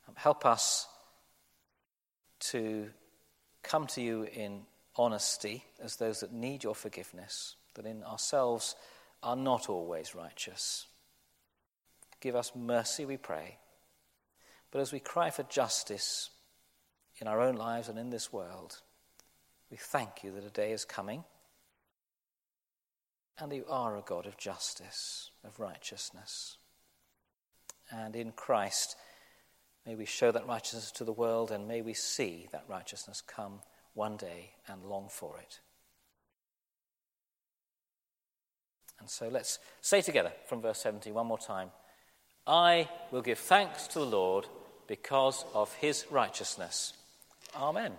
Um, 0.07 0.13
help 0.15 0.45
us 0.45 0.88
to 2.41 2.91
come 3.63 3.88
to 3.88 4.03
you 4.03 4.27
in 4.31 4.67
honesty 4.95 5.63
as 5.81 5.95
those 5.95 6.19
that 6.19 6.31
need 6.31 6.63
your 6.63 6.75
forgiveness, 6.75 7.55
that 7.77 7.85
in 7.85 8.03
ourselves 8.03 8.75
are 9.23 9.35
not 9.35 9.69
always 9.69 10.13
righteous. 10.13 10.87
Give 12.19 12.35
us 12.35 12.51
mercy, 12.55 13.05
we 13.05 13.17
pray. 13.17 13.59
But 14.71 14.81
as 14.81 14.91
we 14.91 14.99
cry 14.99 15.29
for 15.29 15.43
justice 15.43 16.31
in 17.19 17.27
our 17.27 17.39
own 17.39 17.55
lives 17.55 17.87
and 17.87 17.97
in 17.97 18.09
this 18.09 18.33
world, 18.33 18.81
we 19.71 19.77
thank 19.77 20.23
you 20.23 20.31
that 20.31 20.43
a 20.43 20.49
day 20.49 20.71
is 20.71 20.83
coming 20.83 21.23
and 23.39 23.53
you 23.53 23.65
are 23.69 23.95
a 23.95 24.01
God 24.01 24.25
of 24.25 24.37
justice, 24.37 25.29
of 25.43 25.59
righteousness. 25.59 26.57
And 27.91 28.15
in 28.15 28.31
Christ, 28.31 28.95
may 29.85 29.95
we 29.95 30.05
show 30.05 30.31
that 30.31 30.47
righteousness 30.47 30.91
to 30.93 31.03
the 31.03 31.13
world 31.13 31.51
and 31.51 31.67
may 31.67 31.81
we 31.81 31.93
see 31.93 32.47
that 32.51 32.65
righteousness 32.67 33.21
come 33.21 33.61
one 33.93 34.17
day 34.17 34.51
and 34.67 34.83
long 34.83 35.07
for 35.09 35.37
it. 35.39 35.59
And 38.99 39.10
so 39.10 39.27
let's 39.27 39.60
say 39.81 40.01
together 40.01 40.31
from 40.47 40.62
verse 40.62 40.79
70 40.79 41.12
one 41.12 41.27
more 41.27 41.38
time 41.38 41.71
I 42.45 42.88
will 43.12 43.21
give 43.21 43.39
thanks 43.39 43.88
to 43.88 43.99
the 43.99 44.05
Lord 44.05 44.47
because 44.88 45.43
of 45.53 45.73
his 45.75 46.05
righteousness. 46.10 46.93
Amen. 47.55 47.91